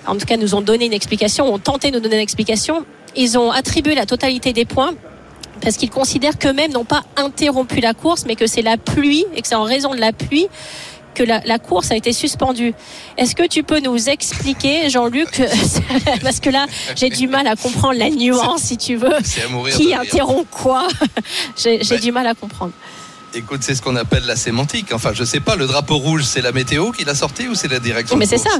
en 0.06 0.16
tout 0.16 0.26
cas 0.26 0.36
nous 0.36 0.54
ont 0.54 0.62
donné 0.62 0.86
une 0.86 0.92
explication, 0.92 1.52
ont 1.52 1.58
tenté 1.58 1.90
de 1.90 1.96
nous 1.96 2.02
donner 2.02 2.16
une 2.16 2.22
explication. 2.22 2.84
Ils 3.16 3.38
ont 3.38 3.50
attribué 3.50 3.94
la 3.94 4.06
totalité 4.06 4.52
des 4.52 4.64
points 4.64 4.94
parce 5.64 5.76
qu'ils 5.76 5.90
considèrent 5.90 6.38
qu'eux-mêmes 6.38 6.72
n'ont 6.72 6.84
pas 6.84 7.02
interrompu 7.16 7.80
la 7.80 7.94
course, 7.94 8.24
mais 8.26 8.36
que 8.36 8.46
c'est 8.46 8.62
la 8.62 8.76
pluie 8.76 9.24
et 9.34 9.42
que 9.42 9.48
c'est 9.48 9.54
en 9.54 9.64
raison 9.64 9.94
de 9.94 10.00
la 10.00 10.12
pluie 10.12 10.46
que 11.14 11.22
la, 11.22 11.40
la 11.46 11.58
course 11.58 11.90
a 11.92 11.96
été 11.96 12.12
suspendue. 12.12 12.74
Est-ce 13.16 13.34
que 13.36 13.46
tu 13.46 13.62
peux 13.62 13.80
nous 13.80 14.08
expliquer, 14.08 14.90
Jean-Luc, 14.90 15.40
parce 16.22 16.40
que 16.40 16.50
là, 16.50 16.66
j'ai 16.96 17.08
du 17.08 17.28
mal 17.28 17.46
à 17.46 17.54
comprendre 17.56 17.98
la 17.98 18.10
nuance, 18.10 18.62
si 18.62 18.76
tu 18.76 18.96
veux. 18.96 19.14
C'est 19.22 19.44
à 19.44 19.48
mourir. 19.48 19.76
Qui 19.76 19.86
rire. 19.86 20.00
interrompt 20.00 20.50
quoi? 20.50 20.88
J'ai 21.56 21.80
Mais- 21.88 21.98
du 21.98 22.10
mal 22.12 22.26
à 22.26 22.34
comprendre. 22.34 22.72
Écoute, 23.32 23.62
c'est 23.62 23.74
ce 23.74 23.82
qu'on 23.82 23.96
appelle 23.96 24.24
la 24.26 24.36
sémantique. 24.36 24.92
Enfin, 24.92 25.10
je 25.12 25.24
sais 25.24 25.40
pas, 25.40 25.56
le 25.56 25.66
drapeau 25.66 25.98
rouge, 25.98 26.22
c'est 26.24 26.40
la 26.42 26.52
météo 26.52 26.92
qui 26.92 27.04
l'a 27.04 27.14
sorti 27.16 27.48
ou 27.48 27.54
c'est 27.54 27.66
la 27.68 27.80
direction 27.80 28.16
Mais 28.16 28.26
c'est 28.26 28.38
ça. 28.38 28.50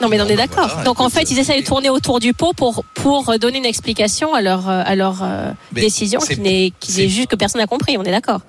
Non, 0.00 0.08
mais 0.08 0.20
on 0.20 0.26
est 0.26 0.36
d'accord. 0.36 0.68
voilà, 0.68 0.84
Donc 0.84 1.00
en 1.00 1.08
fait, 1.08 1.30
ils 1.30 1.38
essayent 1.38 1.62
de 1.62 1.66
tourner 1.66 1.90
autour 1.90 2.20
du 2.20 2.32
pot 2.34 2.52
pour 2.52 2.84
pour 2.94 3.38
donner 3.38 3.58
une 3.58 3.64
explication 3.64 4.34
à 4.34 4.42
leur 4.42 4.68
à 4.68 4.94
leur 4.94 5.22
euh, 5.22 5.50
décision 5.72 6.20
qui 6.20 6.40
n'est 6.40 6.72
juste 7.08 7.28
que 7.28 7.36
personne 7.36 7.60
n'a 7.60 7.66
compris. 7.66 7.96
On 7.98 8.02
est 8.02 8.10
d'accord. 8.10 8.40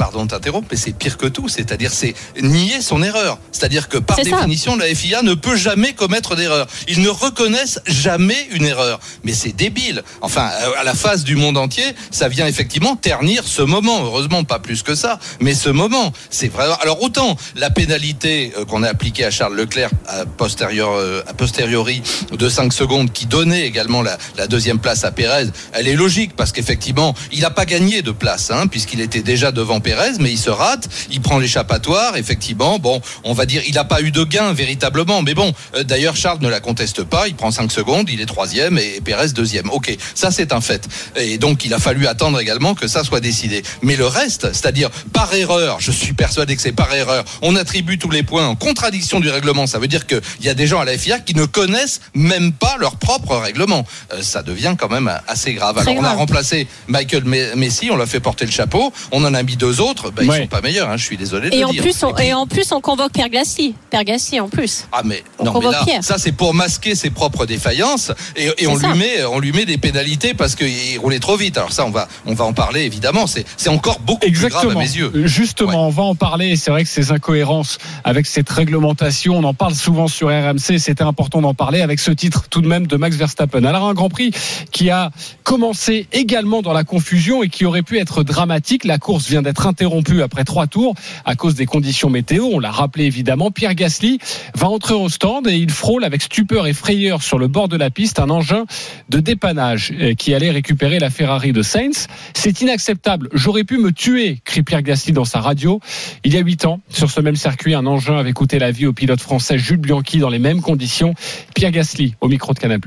Pardon 0.00 0.24
de 0.24 0.30
t'interrompre, 0.30 0.66
mais 0.70 0.78
c'est 0.78 0.92
pire 0.92 1.18
que 1.18 1.26
tout. 1.26 1.50
C'est-à-dire, 1.50 1.92
c'est 1.92 2.14
nier 2.40 2.80
son 2.80 3.02
erreur. 3.02 3.36
C'est-à-dire 3.52 3.86
que 3.86 3.98
par 3.98 4.16
ça. 4.16 4.22
définition, 4.22 4.74
la 4.74 4.86
FIA 4.86 5.20
ne 5.20 5.34
peut 5.34 5.56
jamais 5.56 5.92
commettre 5.92 6.36
d'erreur. 6.36 6.66
Ils 6.88 7.02
ne 7.02 7.10
reconnaissent 7.10 7.80
jamais 7.84 8.48
une 8.52 8.64
erreur. 8.64 8.98
Mais 9.24 9.34
c'est 9.34 9.52
débile. 9.52 10.02
Enfin, 10.22 10.48
euh, 10.62 10.80
à 10.80 10.84
la 10.84 10.94
face 10.94 11.22
du 11.22 11.36
monde 11.36 11.58
entier, 11.58 11.84
ça 12.10 12.28
vient 12.28 12.46
effectivement 12.46 12.96
ternir 12.96 13.42
ce 13.44 13.60
moment. 13.60 14.02
Heureusement, 14.02 14.42
pas 14.42 14.58
plus 14.58 14.82
que 14.82 14.94
ça. 14.94 15.18
Mais 15.38 15.52
ce 15.52 15.68
moment, 15.68 16.14
c'est 16.30 16.48
vraiment. 16.48 16.78
Alors 16.80 17.02
autant 17.02 17.36
la 17.54 17.68
pénalité 17.68 18.54
euh, 18.56 18.64
qu'on 18.64 18.82
a 18.82 18.88
appliquée 18.88 19.26
à 19.26 19.30
Charles 19.30 19.54
Leclerc 19.54 19.90
à, 20.08 20.20
euh, 20.20 21.22
a 21.26 21.34
posteriori 21.34 22.02
de 22.32 22.48
5 22.48 22.72
secondes, 22.72 23.12
qui 23.12 23.26
donnait 23.26 23.66
également 23.66 24.00
la, 24.00 24.16
la 24.38 24.46
deuxième 24.46 24.78
place 24.78 25.04
à 25.04 25.10
Pérez, 25.10 25.48
elle 25.74 25.88
est 25.88 25.94
logique 25.94 26.36
parce 26.36 26.52
qu'effectivement, 26.52 27.14
il 27.32 27.40
n'a 27.40 27.50
pas 27.50 27.66
gagné 27.66 28.00
de 28.00 28.12
place, 28.12 28.50
hein, 28.50 28.66
puisqu'il 28.66 29.02
était 29.02 29.20
déjà 29.20 29.52
devant 29.52 29.80
Pérez, 29.80 29.89
mais 30.20 30.30
il 30.30 30.38
se 30.38 30.50
rate, 30.50 30.88
il 31.10 31.20
prend 31.20 31.38
l'échappatoire, 31.38 32.16
effectivement, 32.16 32.78
bon, 32.78 33.00
on 33.24 33.32
va 33.32 33.46
dire, 33.46 33.62
il 33.66 33.74
n'a 33.74 33.84
pas 33.84 34.00
eu 34.02 34.10
de 34.10 34.24
gain 34.24 34.52
véritablement, 34.52 35.22
mais 35.22 35.34
bon, 35.34 35.52
euh, 35.74 35.82
d'ailleurs, 35.82 36.16
Charles 36.16 36.38
ne 36.40 36.48
la 36.48 36.60
conteste 36.60 37.02
pas, 37.04 37.28
il 37.28 37.34
prend 37.34 37.50
5 37.50 37.70
secondes, 37.72 38.08
il 38.10 38.20
est 38.20 38.26
troisième 38.26 38.78
et 38.78 39.00
Pérez 39.04 39.28
deuxième. 39.28 39.68
Ok, 39.70 39.96
ça 40.14 40.30
c'est 40.30 40.52
un 40.52 40.60
fait. 40.60 40.86
Et 41.16 41.38
donc, 41.38 41.64
il 41.64 41.74
a 41.74 41.78
fallu 41.78 42.06
attendre 42.06 42.40
également 42.40 42.74
que 42.74 42.86
ça 42.88 43.04
soit 43.04 43.20
décidé. 43.20 43.62
Mais 43.82 43.96
le 43.96 44.06
reste, 44.06 44.52
c'est-à-dire 44.52 44.90
par 45.12 45.32
erreur, 45.34 45.78
je 45.80 45.90
suis 45.90 46.12
persuadé 46.12 46.56
que 46.56 46.62
c'est 46.62 46.72
par 46.72 46.92
erreur, 46.94 47.24
on 47.42 47.56
attribue 47.56 47.98
tous 47.98 48.10
les 48.10 48.22
points 48.22 48.46
en 48.46 48.54
contradiction 48.56 49.20
du 49.20 49.28
règlement. 49.30 49.66
Ça 49.66 49.78
veut 49.78 49.88
dire 49.88 50.06
qu'il 50.06 50.20
y 50.42 50.48
a 50.48 50.54
des 50.54 50.66
gens 50.66 50.80
à 50.80 50.84
la 50.84 50.96
FIA 50.96 51.18
qui 51.18 51.34
ne 51.34 51.44
connaissent 51.44 52.00
même 52.14 52.52
pas 52.52 52.76
leur 52.78 52.96
propre 52.96 53.36
règlement. 53.36 53.84
Euh, 54.12 54.22
ça 54.22 54.42
devient 54.42 54.74
quand 54.78 54.88
même 54.90 55.10
assez 55.28 55.52
grave. 55.54 55.78
Alors, 55.78 55.94
on 55.96 56.04
a 56.04 56.12
remplacé 56.12 56.66
Michael 56.88 57.24
Me- 57.24 57.54
Messi, 57.56 57.90
on 57.90 57.96
l'a 57.96 58.06
fait 58.06 58.20
porter 58.20 58.44
le 58.46 58.52
chapeau, 58.52 58.92
on 59.12 59.24
en 59.24 59.34
a 59.34 59.42
mis 59.42 59.56
deux 59.56 59.79
autres, 59.80 60.10
bah, 60.10 60.22
ils 60.22 60.30
Ouais. 60.30 60.40
sont 60.42 60.46
pas 60.46 60.60
meilleurs. 60.60 60.88
hein, 60.88 60.96
je 60.96 61.04
suis 61.04 61.16
désolé 61.16 61.50
de 61.50 61.54
Et 61.54 61.60
le 61.60 61.66
en, 61.66 61.70
dire. 61.70 61.82
plus, 61.82 62.02
on, 62.04 62.16
et 62.16 62.32
en 62.32 62.46
plus, 62.46 62.70
on 62.72 62.80
convoque. 62.80 63.12
Pierre 63.12 63.28
Gasly, 63.30 64.40
en 64.40 64.48
plus. 64.48 64.86
Ah 64.92 65.02
mais 65.04 65.22
On 65.38 65.44
non 65.44 65.50
mais 65.52 65.54
convoque 65.54 65.72
là 65.72 65.82
Pierre. 65.84 66.04
ça 66.04 66.16
c'est 66.18 66.32
pour 66.32 66.54
masquer 66.54 66.94
ses 66.94 67.10
propres 67.10 67.46
défaillances 67.46 68.12
et, 68.36 68.66
on 68.66 68.78
ça. 68.78 68.92
lui 68.92 68.98
met 68.98 69.24
on 69.24 69.38
lui 69.40 69.52
met 69.52 69.64
des 69.64 69.78
pénalités 69.78 70.34
parce 70.34 70.54
qu'il 70.54 70.98
roulait 70.98 71.18
trop 71.18 71.36
vite. 71.36 71.56
Alors 71.58 71.72
ça 71.72 71.84
on 71.86 71.90
va 71.90 72.06
on 72.26 72.34
va 72.34 72.44
en 72.44 72.52
parler 72.52 72.82
évidemment. 72.82 73.26
C'est 73.26 73.44
c'est 73.56 73.68
encore 73.70 73.98
beaucoup 74.00 74.20
plus 74.20 74.30
grave 74.48 74.52
à 74.54 74.56
Exactement. 74.66 74.80
mes 74.80 74.96
yeux. 74.96 75.26
Justement, 75.26 75.86
on 75.86 75.90
va 75.90 76.02
en 76.04 76.14
parler. 76.14 76.56
C'est 76.56 76.70
vrai 76.70 76.84
que 76.84 76.88
ces 76.90 77.10
incohérences 77.12 77.78
avec 78.04 78.26
cette 78.26 78.48
réglementation, 78.48 79.36
on 79.38 79.44
en 79.44 79.54
parle 79.54 79.74
souvent 79.74 80.08
sur 80.08 80.28
RMC. 80.28 80.78
C'était 80.78 81.02
important 81.04 81.40
d'en 81.40 81.54
parler 81.54 81.80
avec 81.80 82.00
ce 82.00 82.10
titre 82.10 82.44
tout 82.50 82.60
de 82.60 82.68
même 82.68 82.86
de 82.86 82.96
Max 82.96 83.16
Verstappen. 83.16 83.64
Alors 83.64 83.86
un 83.88 83.94
Grand 83.94 84.08
Prix 84.08 84.32
qui 84.70 84.90
a 84.90 85.10
commencé 85.42 86.06
également 86.12 86.62
dans 86.62 86.72
la 86.72 86.84
confusion 86.84 87.42
et 87.42 87.48
qui 87.48 87.64
aurait 87.64 87.82
pu 87.82 87.98
être 87.98 88.22
dramatique. 88.22 88.84
La 88.84 88.98
course 88.98 89.26
vient 89.28 89.42
d'être 89.42 89.59
interrompue 89.66 90.22
après 90.22 90.44
trois 90.44 90.66
tours 90.66 90.94
à 91.24 91.34
cause 91.34 91.54
des 91.54 91.66
conditions 91.66 92.10
météo. 92.10 92.44
On 92.52 92.58
l'a 92.58 92.70
rappelé 92.70 93.04
évidemment. 93.04 93.50
Pierre 93.50 93.74
Gasly 93.74 94.18
va 94.54 94.68
entrer 94.68 94.94
au 94.94 95.08
stand 95.08 95.46
et 95.46 95.56
il 95.56 95.70
frôle 95.70 96.04
avec 96.04 96.22
stupeur 96.22 96.66
et 96.66 96.72
frayeur 96.72 97.22
sur 97.22 97.38
le 97.38 97.48
bord 97.48 97.68
de 97.68 97.76
la 97.76 97.90
piste 97.90 98.18
un 98.18 98.30
engin 98.30 98.64
de 99.08 99.20
dépannage 99.20 99.92
euh, 99.98 100.14
qui 100.14 100.34
allait 100.34 100.50
récupérer 100.50 100.98
la 100.98 101.10
Ferrari 101.10 101.52
de 101.52 101.62
Sainz. 101.62 102.08
C'est 102.34 102.60
inacceptable. 102.60 103.28
J'aurais 103.32 103.64
pu 103.64 103.78
me 103.78 103.92
tuer, 103.92 104.40
crie 104.44 104.62
Pierre 104.62 104.82
Gasly 104.82 105.12
dans 105.12 105.24
sa 105.24 105.40
radio. 105.40 105.80
Il 106.24 106.34
y 106.34 106.36
a 106.36 106.40
huit 106.40 106.64
ans, 106.64 106.80
sur 106.88 107.10
ce 107.10 107.20
même 107.20 107.36
circuit, 107.36 107.74
un 107.74 107.86
engin 107.86 108.16
avait 108.16 108.32
coûté 108.32 108.58
la 108.58 108.70
vie 108.70 108.86
au 108.86 108.92
pilote 108.92 109.20
français 109.20 109.58
Jules 109.58 109.78
Bianchi 109.78 110.18
dans 110.18 110.30
les 110.30 110.38
mêmes 110.38 110.60
conditions. 110.60 111.14
Pierre 111.54 111.70
Gasly 111.70 112.14
au 112.20 112.28
micro 112.28 112.54
de 112.54 112.58
Canal+. 112.58 112.80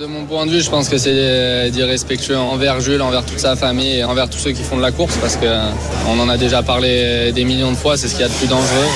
De 0.00 0.06
mon 0.06 0.24
point 0.24 0.46
de 0.46 0.50
vue, 0.50 0.62
je 0.62 0.70
pense 0.70 0.88
que 0.88 0.96
c'est 0.96 1.70
d'irrespectueux 1.70 2.38
envers 2.38 2.80
Jules, 2.80 3.02
envers 3.02 3.26
toute 3.26 3.38
sa 3.38 3.56
famille 3.56 3.98
et 3.98 4.04
envers 4.04 4.30
tous 4.30 4.38
ceux 4.38 4.52
qui 4.52 4.62
font 4.62 4.78
de 4.78 4.82
la 4.82 4.90
course 4.90 5.16
parce 5.18 5.36
que 5.36 5.44
euh, 5.44 5.70
en 6.08 6.28
a 6.30 6.38
déjà 6.38 6.62
parlé 6.62 7.30
des 7.32 7.44
millions 7.44 7.70
de 7.70 7.76
fois, 7.76 7.98
c'est 7.98 8.08
ce 8.08 8.12
qu'il 8.12 8.22
y 8.22 8.24
a 8.24 8.28
de 8.28 8.34
plus 8.34 8.46
dangereux. 8.46 8.88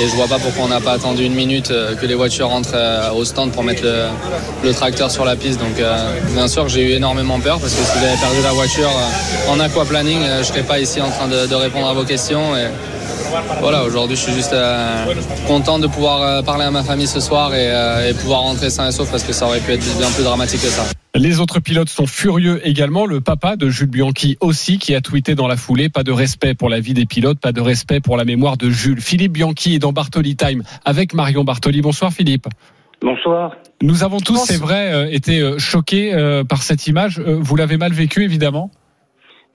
Et 0.00 0.08
je 0.08 0.16
vois 0.16 0.26
pas 0.26 0.38
pourquoi 0.38 0.64
on 0.64 0.68
n'a 0.68 0.80
pas 0.80 0.92
attendu 0.92 1.24
une 1.24 1.34
minute 1.34 1.70
euh, 1.70 1.94
que 1.94 2.06
les 2.06 2.14
voitures 2.14 2.48
rentrent 2.48 2.70
euh, 2.74 3.12
au 3.12 3.24
stand 3.24 3.52
pour 3.52 3.62
mettre 3.62 3.82
le, 3.84 4.72
tracteur 4.72 5.10
sur 5.10 5.24
la 5.24 5.36
piste. 5.36 5.60
Donc 5.60 5.78
euh, 5.78 6.18
bien 6.34 6.48
sûr 6.48 6.68
j'ai 6.68 6.82
eu 6.82 6.92
énormément 6.92 7.38
peur 7.38 7.60
parce 7.60 7.74
que 7.74 7.82
si 7.82 7.98
j'avais 8.00 8.16
perdu 8.16 8.42
la 8.42 8.52
voiture 8.52 8.88
euh, 8.88 9.52
en 9.52 9.60
aquaplaning, 9.60 10.22
euh, 10.22 10.38
je 10.38 10.44
serais 10.44 10.62
pas 10.62 10.80
ici 10.80 11.00
en 11.00 11.10
train 11.10 11.28
de, 11.28 11.54
répondre 11.54 11.86
à 11.88 11.92
vos 11.92 12.04
questions. 12.04 12.54
Voilà, 13.60 13.84
aujourd'hui 13.84 14.16
je 14.16 14.22
suis 14.22 14.32
juste 14.32 14.52
euh, 14.52 15.04
content 15.46 15.78
de 15.78 15.86
pouvoir 15.86 16.22
euh, 16.22 16.42
parler 16.42 16.64
à 16.64 16.70
ma 16.70 16.82
famille 16.82 17.06
ce 17.06 17.20
soir 17.20 17.54
et, 17.54 17.70
euh, 17.70 18.10
et 18.10 18.14
pouvoir 18.14 18.40
rentrer 18.40 18.70
sain 18.70 18.88
et 18.88 18.92
sauf 18.92 19.10
parce 19.10 19.24
que 19.24 19.32
ça 19.32 19.46
aurait 19.46 19.60
pu 19.60 19.72
être 19.72 19.98
bien 19.98 20.10
plus 20.10 20.24
dramatique 20.24 20.60
que 20.60 20.66
ça. 20.66 20.84
Les 21.14 21.40
autres 21.40 21.60
pilotes 21.60 21.88
sont 21.88 22.06
furieux 22.06 22.60
également. 22.66 23.04
Le 23.04 23.20
papa 23.20 23.56
de 23.56 23.68
Jules 23.68 23.90
Bianchi 23.90 24.38
aussi, 24.40 24.78
qui 24.78 24.94
a 24.94 25.00
tweeté 25.00 25.34
dans 25.34 25.46
la 25.46 25.56
foulée 25.56 25.88
pas 25.90 26.04
de 26.04 26.12
respect 26.12 26.54
pour 26.54 26.70
la 26.70 26.80
vie 26.80 26.94
des 26.94 27.04
pilotes, 27.04 27.38
pas 27.38 27.52
de 27.52 27.60
respect 27.60 28.00
pour 28.00 28.16
la 28.16 28.24
mémoire 28.24 28.56
de 28.56 28.70
Jules. 28.70 29.00
Philippe 29.00 29.32
Bianchi 29.32 29.74
est 29.74 29.78
dans 29.78 29.92
Bartoli 29.92 30.36
Time 30.36 30.62
avec 30.84 31.12
Marion 31.12 31.44
Bartoli. 31.44 31.82
Bonsoir 31.82 32.12
Philippe. 32.12 32.46
Bonsoir. 33.02 33.56
Nous 33.82 34.04
avons 34.04 34.20
tous, 34.20 34.36
c'est 34.36 34.60
vrai, 34.60 34.94
euh, 34.94 35.08
été 35.10 35.58
choqués 35.58 36.14
euh, 36.14 36.44
par 36.44 36.62
cette 36.62 36.86
image. 36.86 37.18
Euh, 37.18 37.36
Vous 37.40 37.56
l'avez 37.56 37.76
mal 37.76 37.92
vécu 37.92 38.22
évidemment? 38.22 38.70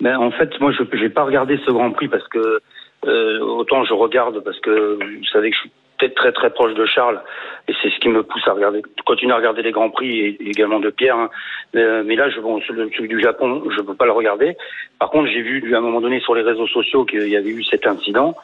Ben, 0.02 0.18
en 0.18 0.32
fait, 0.32 0.50
moi, 0.60 0.72
je 0.78 0.98
n'ai 1.02 1.10
pas 1.10 1.24
regardé 1.24 1.58
ce 1.66 1.72
Grand 1.72 1.92
Prix 1.92 2.10
parce 2.10 2.28
que 2.28 2.60
euh, 3.06 3.40
autant 3.40 3.84
je 3.86 3.94
regarde 3.94 4.40
parce 4.44 4.60
que 4.60 4.96
vous 5.02 5.26
savez 5.32 5.50
que 5.52 5.56
je 5.56 5.62
suis 5.62 5.72
peut-être 5.98 6.16
très 6.16 6.32
très 6.32 6.50
proche 6.52 6.74
de 6.76 6.86
Charles 6.86 7.22
et 7.68 7.74
c'est 7.82 7.90
ce 7.90 8.00
qui 8.00 8.10
me 8.10 8.22
pousse 8.24 8.48
à 8.48 8.54
regarder, 8.54 8.82
continuer 9.06 9.34
à 9.34 9.38
regarder 9.38 9.62
les 9.64 9.72
Grands 9.72 9.90
Prix 9.90 10.20
et, 10.20 10.38
également 10.50 10.80
de 10.80 10.90
Pierre. 10.92 11.18
hein. 11.18 11.30
Mais, 11.74 11.82
euh, 11.82 12.04
là, 12.16 12.30
je, 12.30 12.40
bon, 12.40 12.62
celui 12.62 13.08
du 13.08 13.20
Japon, 13.20 13.64
je 13.76 13.82
peux 13.82 13.96
pas 13.96 14.06
le 14.06 14.12
regarder. 14.12 14.56
Par 15.00 15.10
contre, 15.10 15.28
j'ai 15.30 15.42
vu 15.42 15.74
à 15.74 15.80
un 15.80 15.82
moment 15.82 16.00
donné 16.02 16.20
sur 16.20 16.36
les 16.36 16.44
réseaux 16.44 16.68
sociaux 16.68 17.04
qu'il 17.06 17.28
y 17.28 17.36
avait 17.36 17.50
eu 17.50 17.64
cet 17.64 17.88
incident. 17.88 18.36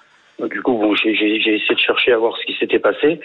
Du 0.50 0.64
coup, 0.64 0.74
bon, 0.74 0.96
j'ai 0.96 1.12
essayé 1.12 1.60
de 1.70 1.78
chercher 1.78 2.12
à 2.12 2.18
voir 2.18 2.36
ce 2.38 2.46
qui 2.46 2.54
s'était 2.56 2.80
passé. 2.80 3.20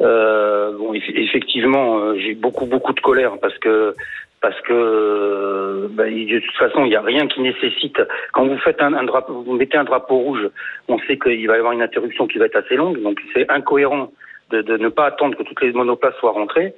Euh, 0.00 0.72
bon, 0.72 0.94
eff- 0.94 1.12
effectivement, 1.14 1.98
euh, 1.98 2.14
j'ai 2.18 2.34
beaucoup 2.34 2.64
beaucoup 2.64 2.94
de 2.94 3.00
colère 3.00 3.32
parce 3.40 3.56
que 3.58 3.94
parce 4.40 4.60
que 4.62 4.72
euh, 4.72 5.88
il- 6.10 6.26
de 6.32 6.38
toute 6.40 6.56
façon, 6.56 6.84
il 6.84 6.88
n'y 6.90 6.96
a 6.96 7.00
rien 7.02 7.26
qui 7.26 7.40
nécessite. 7.40 8.00
Quand 8.32 8.46
vous 8.46 8.58
faites 8.58 8.80
un, 8.82 8.94
un 8.94 9.04
drapeau, 9.04 9.42
vous 9.42 9.52
mettez 9.54 9.76
un 9.76 9.84
drapeau 9.84 10.16
rouge, 10.18 10.48
on 10.88 10.98
sait 11.00 11.18
qu'il 11.18 11.46
va 11.48 11.54
y 11.56 11.58
avoir 11.58 11.72
une 11.72 11.82
interruption 11.82 12.26
qui 12.26 12.38
va 12.38 12.46
être 12.46 12.56
assez 12.56 12.76
longue, 12.76 13.00
donc 13.02 13.20
c'est 13.34 13.50
incohérent 13.50 14.10
de, 14.50 14.62
de 14.62 14.76
ne 14.78 14.88
pas 14.88 15.06
attendre 15.06 15.36
que 15.36 15.42
toutes 15.42 15.60
les 15.62 15.72
monoplaces 15.72 16.14
soient 16.20 16.32
rentrées. 16.32 16.74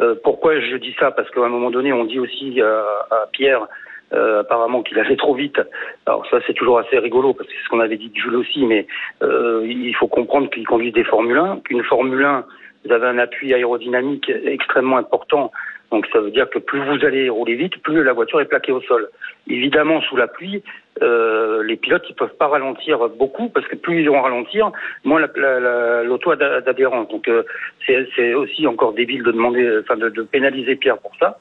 Euh, 0.00 0.14
pourquoi 0.24 0.58
je 0.60 0.76
dis 0.76 0.94
ça? 0.98 1.10
Parce 1.12 1.30
qu'à 1.30 1.40
un 1.44 1.48
moment 1.48 1.70
donné, 1.70 1.92
on 1.92 2.04
dit 2.04 2.18
aussi 2.18 2.60
à, 2.60 2.84
à 3.10 3.26
Pierre. 3.32 3.66
euh, 4.14 4.40
apparemment 4.40 4.82
qu'il 4.82 4.98
allait 4.98 5.16
trop 5.16 5.34
vite. 5.34 5.58
Alors 6.04 6.26
ça 6.30 6.38
c'est 6.46 6.52
toujours 6.52 6.78
assez 6.78 6.98
rigolo 6.98 7.32
parce 7.32 7.48
que 7.48 7.54
c'est 7.56 7.64
ce 7.64 7.68
qu'on 7.70 7.80
avait 7.80 7.96
dit 7.96 8.10
de 8.10 8.16
Jules 8.20 8.36
aussi, 8.36 8.66
mais 8.66 8.86
euh, 9.22 9.62
il 9.66 9.94
faut 9.96 10.06
comprendre 10.06 10.50
qu'il 10.50 10.66
conduit 10.66 10.92
des 10.92 11.04
Formule 11.04 11.38
1, 11.38 11.60
qu'une 11.64 11.82
Formule 11.84 12.22
1, 12.22 12.44
vous 12.84 12.92
avez 12.92 13.06
un 13.06 13.16
appui 13.16 13.54
aérodynamique 13.54 14.30
extrêmement 14.44 14.98
important 14.98 15.50
donc 15.92 16.06
ça 16.12 16.20
veut 16.20 16.30
dire 16.30 16.48
que 16.50 16.58
plus 16.58 16.80
vous 16.80 17.04
allez 17.04 17.28
rouler 17.28 17.54
vite, 17.54 17.80
plus 17.82 18.02
la 18.02 18.12
voiture 18.14 18.40
est 18.40 18.46
plaquée 18.46 18.72
au 18.72 18.80
sol. 18.80 19.08
Évidemment, 19.46 20.00
sous 20.00 20.16
la 20.16 20.26
pluie, 20.26 20.62
euh, 21.02 21.62
les 21.62 21.76
pilotes 21.76 22.04
ils 22.08 22.14
peuvent 22.14 22.36
pas 22.36 22.48
ralentir 22.48 23.08
beaucoup 23.10 23.48
parce 23.50 23.66
que 23.68 23.76
plus 23.76 24.00
ils 24.00 24.08
vont 24.08 24.22
ralentir, 24.22 24.72
moins 25.04 25.20
la- 25.20 25.30
la- 25.36 25.60
la- 25.60 26.02
l'auto 26.02 26.30
a 26.32 26.36
d'a- 26.36 26.60
d'adhérence. 26.62 27.08
Donc 27.08 27.28
euh, 27.28 27.42
c'est 27.86 28.08
c'est 28.16 28.34
aussi 28.34 28.66
encore 28.66 28.94
débile 28.94 29.22
de 29.22 29.32
demander, 29.32 29.78
enfin 29.80 29.96
de, 29.96 30.08
de 30.08 30.22
pénaliser 30.22 30.76
Pierre 30.76 30.98
pour 30.98 31.12
ça. 31.20 31.38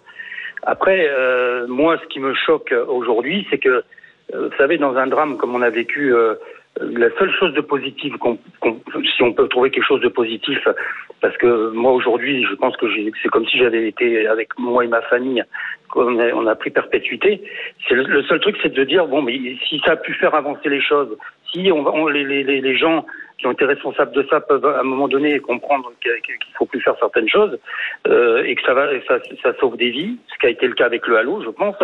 Après, 0.63 1.07
euh, 1.09 1.65
moi, 1.67 1.97
ce 2.01 2.07
qui 2.07 2.19
me 2.19 2.33
choque 2.35 2.73
aujourd'hui, 2.87 3.47
c'est 3.49 3.57
que, 3.57 3.69
euh, 4.33 4.49
vous 4.49 4.57
savez, 4.57 4.77
dans 4.77 4.95
un 4.95 5.07
drame 5.07 5.37
comme 5.37 5.55
on 5.55 5.61
a 5.63 5.69
vécu, 5.71 6.13
euh, 6.13 6.35
la 6.79 7.09
seule 7.19 7.31
chose 7.33 7.53
de 7.53 7.61
positive, 7.61 8.17
qu'on, 8.17 8.37
qu'on- 8.59 8.79
si 9.15 9.21
on 9.23 9.33
peut 9.33 9.47
trouver 9.47 9.71
quelque 9.71 9.85
chose 9.85 10.01
de 10.01 10.07
positif, 10.07 10.59
parce 11.19 11.35
que 11.37 11.69
moi 11.71 11.91
aujourd'hui, 11.91 12.45
je 12.49 12.55
pense 12.55 12.75
que 12.77 12.85
c'est 13.21 13.29
comme 13.29 13.45
si 13.45 13.57
j'avais 13.57 13.87
été 13.87 14.25
avec 14.27 14.57
moi 14.57 14.83
et 14.85 14.87
ma 14.87 15.01
famille, 15.03 15.43
qu'on 15.89 16.17
a, 16.19 16.31
on 16.33 16.47
a 16.47 16.55
pris 16.55 16.69
perpétuité. 16.71 17.43
Le, 17.89 18.03
le 18.03 18.23
seul 18.23 18.39
truc, 18.39 18.57
c'est 18.63 18.73
de 18.73 18.83
dire 18.83 19.05
bon, 19.07 19.21
mais 19.21 19.37
si 19.67 19.81
ça 19.85 19.91
a 19.91 19.95
pu 19.97 20.13
faire 20.13 20.33
avancer 20.33 20.69
les 20.69 20.81
choses, 20.81 21.17
si 21.51 21.69
on, 21.71 21.85
on 21.85 22.07
les, 22.07 22.23
les, 22.23 22.61
les, 22.61 22.77
gens 22.77 23.05
qui 23.37 23.47
ont 23.47 23.51
été 23.51 23.65
responsables 23.65 24.13
de 24.13 24.25
ça 24.29 24.39
peuvent 24.39 24.65
à 24.65 24.79
un 24.79 24.83
moment 24.83 25.09
donné 25.09 25.39
comprendre 25.39 25.91
qu'il 26.01 26.53
faut 26.57 26.65
plus 26.65 26.79
faire 26.81 26.95
certaines 26.99 27.27
choses 27.27 27.59
euh, 28.07 28.43
et 28.43 28.55
que 28.55 28.61
ça 28.61 28.73
va, 28.73 28.87
ça, 29.07 29.19
ça 29.43 29.53
sauve 29.59 29.75
des 29.75 29.89
vies, 29.89 30.17
ce 30.33 30.39
qui 30.39 30.45
a 30.45 30.49
été 30.49 30.67
le 30.67 30.73
cas 30.73 30.85
avec 30.85 31.05
le 31.07 31.17
Halo, 31.17 31.43
je 31.43 31.49
pense. 31.49 31.75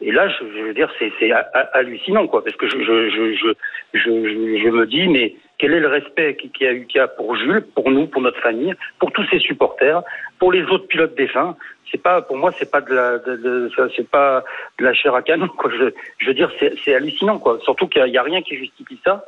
Et 0.00 0.10
là, 0.10 0.28
je, 0.28 0.44
veux 0.44 0.74
dire, 0.74 0.90
c'est 0.98 1.12
c'est 1.18 1.30
ha- 1.30 1.48
ha- 1.54 1.68
hallucinant, 1.74 2.26
quoi, 2.26 2.42
parce 2.42 2.56
que 2.56 2.68
je, 2.68 2.78
je, 2.78 3.54
je, 3.94 4.68
me 4.70 4.86
dis, 4.86 5.06
mais 5.08 5.34
quel 5.58 5.74
est 5.74 5.80
le 5.80 5.88
respect 5.88 6.36
qu'il 6.36 6.50
y 6.60 6.66
a 6.66 6.72
eu, 6.72 6.86
qu'il 6.86 6.98
y 6.98 7.00
a 7.00 7.08
pour 7.08 7.36
Jules, 7.36 7.64
pour 7.74 7.90
nous, 7.90 8.06
pour 8.06 8.22
notre 8.22 8.40
famille, 8.40 8.74
pour 8.98 9.12
tous 9.12 9.24
ses 9.30 9.38
supporters, 9.38 10.02
pour 10.38 10.52
les 10.52 10.62
autres 10.64 10.88
pilotes 10.88 11.14
défunts? 11.14 11.56
C'est 11.90 12.02
pas, 12.02 12.22
pour 12.22 12.36
moi, 12.36 12.50
c'est 12.58 12.70
pas 12.70 12.80
de 12.80 12.92
la, 12.94 13.18
de, 13.18 13.36
de- 13.36 13.70
c'est 13.94 14.08
pas 14.08 14.42
de 14.78 14.84
la 14.84 14.94
chair 14.94 15.14
à 15.14 15.22
canon, 15.22 15.48
quoi. 15.48 15.70
Je, 16.18 16.26
veux 16.26 16.34
dire, 16.34 16.50
c'est 16.58 16.72
c'est 16.84 16.94
hallucinant, 16.94 17.38
quoi. 17.38 17.58
Surtout 17.62 17.86
qu'il 17.86 18.02
n'y 18.04 18.16
a, 18.16 18.22
rien 18.22 18.42
qui 18.42 18.56
justifie 18.56 18.98
ça. 19.04 19.24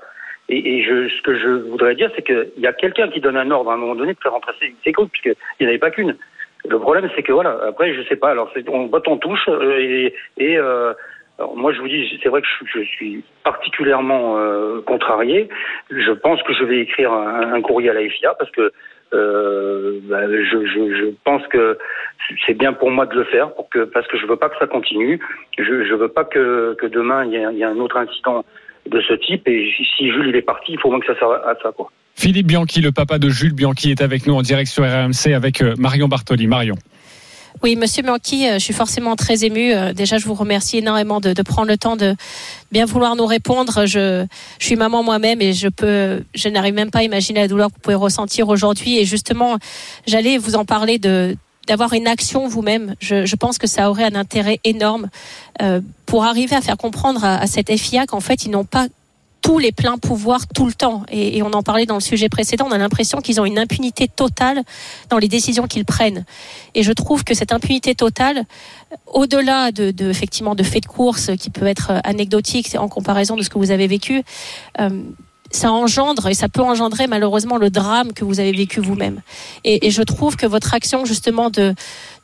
Et, 0.49 0.77
et 0.77 0.83
je, 0.83 1.09
ce 1.09 1.23
que 1.23 1.37
je 1.39 1.49
voudrais 1.49 1.95
dire, 1.95 2.11
c'est 2.17 2.23
qu'il 2.23 2.51
y 2.59 2.67
a 2.67 2.73
quelqu'un 2.73 3.09
qui 3.09 3.21
donne 3.21 3.37
un 3.37 3.51
ordre 3.51 3.71
à 3.71 3.75
un 3.75 3.77
moment 3.77 3.95
donné 3.95 4.15
de 4.15 4.19
faire 4.21 4.33
rentrer 4.33 4.53
ses, 4.61 4.75
ses 4.83 4.93
groupes, 4.93 5.11
puisqu'il 5.13 5.37
n'y 5.61 5.67
en 5.67 5.69
avait 5.71 5.79
pas 5.79 5.91
qu'une. 5.91 6.17
Le 6.69 6.79
problème, 6.79 7.11
c'est 7.15 7.23
que 7.23 7.33
voilà, 7.33 7.59
après, 7.69 7.95
je 7.95 8.03
sais 8.09 8.17
pas, 8.17 8.31
alors 8.31 8.51
on 8.69 8.87
botte 8.87 9.09
en 9.09 9.19
touche, 9.19 9.49
euh, 9.49 9.79
et, 9.79 10.15
et 10.39 10.57
euh, 10.57 10.95
moi, 11.55 11.73
je 11.73 11.81
vous 11.81 11.89
dis, 11.89 12.19
c'est 12.23 12.29
vrai 12.29 12.43
que 12.43 12.49
je, 12.67 12.81
suis 12.83 13.25
particulièrement 13.43 14.39
euh, 14.39 14.81
contrarié. 14.83 15.49
Je 15.91 16.13
pense 16.13 16.43
que 16.43 16.55
je 16.55 16.65
vais 16.65 16.81
écrire 16.81 17.13
un, 17.13 17.61
courrier 17.61 17.91
à 17.91 17.95
la 17.95 18.09
FIA 18.09 18.35
parce 18.35 18.51
que 18.53 18.73
euh, 19.13 19.99
bah, 20.05 20.27
je, 20.29 20.67
je, 20.67 20.95
je 20.95 21.07
pense 21.25 21.47
que 21.49 21.77
c'est 22.47 22.55
bien 22.55 22.73
pour 22.73 22.91
moi 22.91 23.07
de 23.07 23.17
le 23.17 23.25
faire, 23.25 23.53
pour 23.55 23.69
que, 23.69 23.81
parce 23.85 24.07
que 24.07 24.17
je 24.17 24.27
veux 24.27 24.37
pas 24.37 24.49
que 24.49 24.59
ça 24.59 24.67
continue. 24.67 25.21
Je, 25.59 25.85
je 25.85 25.95
veux 25.95 26.09
pas 26.09 26.25
que, 26.25 26.75
que 26.79 26.87
demain 26.87 27.25
il 27.25 27.33
y, 27.33 27.37
ait, 27.37 27.65
un 27.65 27.79
autre 27.79 27.97
incident 27.97 28.45
de 28.87 29.01
ce 29.01 29.15
type. 29.15 29.47
Et 29.49 29.73
si 29.97 30.11
Jules 30.11 30.35
est 30.35 30.43
parti, 30.43 30.73
il 30.73 30.79
faut 30.79 30.91
moins 30.91 31.01
que 31.01 31.07
ça 31.07 31.19
serve 31.19 31.33
à 31.33 31.57
ça, 31.63 31.73
quoi. 31.73 31.91
Philippe 32.15 32.47
Bianchi, 32.47 32.81
le 32.81 32.93
papa 32.93 33.19
de 33.19 33.29
Jules 33.29 33.53
Bianchi, 33.53 33.91
est 33.91 34.01
avec 34.01 34.27
nous 34.27 34.35
en 34.35 34.43
direct 34.43 34.71
sur 34.71 34.85
RMC 34.85 35.35
avec 35.35 35.61
euh, 35.61 35.75
Marion 35.79 36.09
Bartoli. 36.09 36.47
Marion. 36.47 36.77
Oui, 37.63 37.77
Monsieur 37.77 38.03
Bianchi, 38.03 38.49
euh, 38.49 38.55
je 38.55 38.59
suis 38.61 38.73
forcément 38.73 39.17
très 39.17 39.45
émue. 39.45 39.73
Euh, 39.73 39.93
Déjà, 39.93 40.19
je 40.19 40.27
vous 40.27 40.35
remercie 40.35 40.79
énormément 40.79 41.21
de, 41.21 41.35
prendre 41.43 41.69
le 41.69 41.77
temps 41.77 41.97
de 41.97 42.15
bien 42.71 42.87
vouloir 42.87 43.17
nous 43.17 43.27
répondre. 43.27 43.87
Je, 43.87 44.27
suis 44.59 44.77
maman 44.77 45.03
moi-même 45.03 45.43
et 45.43 45.53
je 45.53 45.69
peux, 45.69 46.23
je 46.35 46.49
n'arrive 46.49 46.75
même 46.75 46.91
pas 46.91 47.01
à 47.01 47.03
imaginer 47.03 47.41
la 47.41 47.49
douleur 47.49 47.69
que 47.69 47.75
vous 47.75 47.81
pouvez 47.81 47.97
ressentir 47.97 48.49
aujourd'hui. 48.49 48.99
Et 48.99 49.05
justement, 49.05 49.59
j'allais 50.07 50.39
vous 50.39 50.55
en 50.55 50.65
parler 50.65 50.99
de 50.99 51.37
d'avoir 51.67 51.95
une 51.95 52.07
action 52.07 52.47
vous-même. 52.47 52.95
Je, 53.01 53.37
pense 53.37 53.57
que 53.57 53.67
ça 53.67 53.89
aurait 53.89 54.05
un 54.05 54.17
intérêt 54.17 54.61
énorme 54.65 55.09
pour 56.05 56.25
arriver 56.27 56.55
à 56.55 56.61
faire 56.61 56.77
comprendre 56.77 57.25
à, 57.25 57.39
à 57.39 57.47
cette 57.47 57.75
FIA 57.75 58.05
qu'en 58.05 58.21
fait, 58.21 58.45
ils 58.45 58.51
n'ont 58.51 58.67
pas 58.67 58.87
tous 59.45 59.59
les 59.59 59.73
pleins 59.73 59.99
pouvoirs 59.99 60.47
tout 60.49 60.65
le 60.65 60.73
temps. 60.73 61.05
Et, 61.11 61.37
et, 61.37 61.43
on 61.43 61.53
en 61.53 61.63
parlait 61.63 61.85
dans 61.85 61.97
le 61.97 62.01
sujet 62.01 62.31
précédent, 62.31 62.67
on 62.67 62.73
a 62.73 62.79
l'impression 62.79 63.21
qu'ils 63.21 63.43
ont 63.43 63.45
une 63.45 63.59
impunité 63.59 64.09
totale 64.09 64.63
dans 65.11 65.19
les 65.19 65.29
décisions 65.29 65.67
qu'ils 65.67 65.85
prennent. 65.85 66.25
Et 66.75 66.83
je 66.83 66.93
trouve 66.93 67.25
que 67.25 67.35
cette 67.35 67.53
impunité 67.53 67.95
totale, 67.95 68.47
au-delà 69.07 69.71
de, 69.71 69.91
de, 69.91 70.09
effectivement 70.09 70.55
de 70.55 70.63
faits 70.63 70.85
de 70.85 70.89
course 70.89 71.31
qui 71.39 71.51
peut 71.51 71.67
être 71.67 71.93
anecdotique 72.05 72.75
en 72.75 72.89
comparaison 72.89 73.37
de 73.37 73.43
ce 73.43 73.51
que 73.51 73.59
vous 73.59 73.71
avez 73.71 73.87
vécu, 73.87 74.23
euh, 74.81 75.03
ça 75.51 75.71
engendre 75.71 76.27
et 76.29 76.35
ça 76.35 76.49
peut 76.49 76.63
engendrer 76.63 77.07
malheureusement 77.07 77.59
le 77.59 77.69
drame 77.69 78.15
que 78.15 78.25
vous 78.25 78.41
avez 78.41 78.53
vécu 78.53 78.81
vous-même. 78.81 79.21
Et, 79.65 79.87
et, 79.87 79.91
je 79.91 80.03
trouve 80.03 80.37
que 80.37 80.47
votre 80.47 80.73
action 80.73 81.05
justement 81.05 81.51
de 81.51 81.75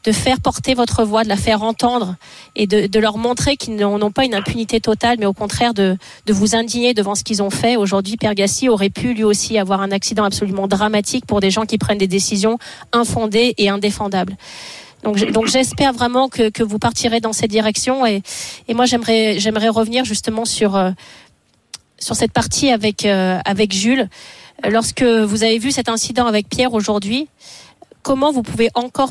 de 0.05 0.13
faire 0.13 0.41
porter 0.41 0.75
votre 0.75 1.05
voix, 1.05 1.25
de 1.25 1.29
la 1.29 1.37
faire 1.37 1.63
entendre 1.63 2.17
et 2.57 2.67
de, 2.67 2.87
de 2.87 2.99
leur 2.99 3.19
montrer 3.19 3.57
qu'ils 3.57 3.77
n'ont 3.77 4.11
pas 4.11 4.25
une 4.25 4.35
impunité 4.35 4.81
totale, 4.81 5.17
mais 5.19 5.27
au 5.27 5.35
contraire 5.35 5.75
de, 5.75 5.97
de 6.27 6.33
vous 6.33 6.55
indigner 6.55 6.95
devant 6.95 7.15
ce 7.15 7.23
qu'ils 7.23 7.43
ont 7.43 7.51
fait. 7.51 7.77
Aujourd'hui, 7.77 8.17
Pierre 8.17 8.35
Gassi 8.35 8.69
aurait 8.69 8.91
pu 8.91 9.13
lui 9.13 9.25
aussi 9.25 9.59
avoir 9.59 9.83
un 9.83 9.91
accident 9.91 10.25
absolument 10.25 10.69
dramatique 10.69 11.27
pour 11.27 11.41
des 11.41 11.51
gens 11.51 11.67
qui 11.67 11.77
prennent 11.77 11.99
des 11.99 12.09
décisions 12.09 12.59
infondées 12.93 13.55
et 13.59 13.69
indéfendables. 13.69 14.37
Donc, 15.03 15.47
j'espère 15.47 15.93
vraiment 15.93 16.29
que, 16.29 16.51
que 16.51 16.63
vous 16.63 16.79
partirez 16.79 17.21
dans 17.21 17.33
cette 17.33 17.51
direction 17.51 18.05
et, 18.05 18.23
et 18.69 18.75
moi 18.75 18.85
j'aimerais 18.85 19.39
j'aimerais 19.39 19.71
revenir 19.71 20.05
justement 20.05 20.45
sur 20.45 20.77
euh, 20.77 20.91
sur 21.99 22.17
cette 22.17 22.33
partie 22.33 22.71
avec 22.71 23.07
euh, 23.07 23.39
avec 23.47 23.73
Jules. 23.73 24.09
Lorsque 24.69 25.03
vous 25.03 25.43
avez 25.43 25.59
vu 25.59 25.71
cet 25.71 25.89
incident 25.89 26.27
avec 26.27 26.51
Pierre 26.51 26.75
aujourd'hui, 26.75 27.29
comment 28.03 28.31
vous 28.31 28.43
pouvez 28.43 28.69
encore 28.75 29.09